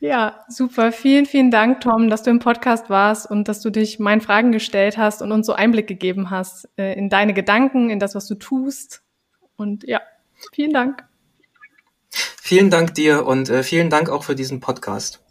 Ja, 0.00 0.44
super. 0.48 0.92
Vielen, 0.92 1.26
vielen 1.26 1.50
Dank, 1.50 1.80
Tom, 1.80 2.10
dass 2.10 2.22
du 2.22 2.30
im 2.30 2.38
Podcast 2.38 2.90
warst 2.90 3.30
und 3.30 3.48
dass 3.48 3.60
du 3.60 3.70
dich 3.70 3.98
meinen 3.98 4.20
Fragen 4.20 4.52
gestellt 4.52 4.98
hast 4.98 5.22
und 5.22 5.32
uns 5.32 5.46
so 5.46 5.52
Einblick 5.52 5.86
gegeben 5.86 6.30
hast 6.30 6.68
äh, 6.76 6.94
in 6.98 7.08
deine 7.08 7.34
Gedanken, 7.34 7.88
in 7.88 7.98
das, 7.98 8.14
was 8.14 8.26
du 8.26 8.34
tust. 8.34 9.02
Und 9.56 9.84
ja, 9.84 10.00
vielen 10.52 10.72
Dank. 10.72 11.04
Vielen 12.10 12.70
Dank 12.70 12.94
dir 12.94 13.26
und 13.26 13.48
äh, 13.48 13.62
vielen 13.62 13.90
Dank 13.90 14.10
auch 14.10 14.24
für 14.24 14.34
diesen 14.34 14.60
Podcast. 14.60 15.23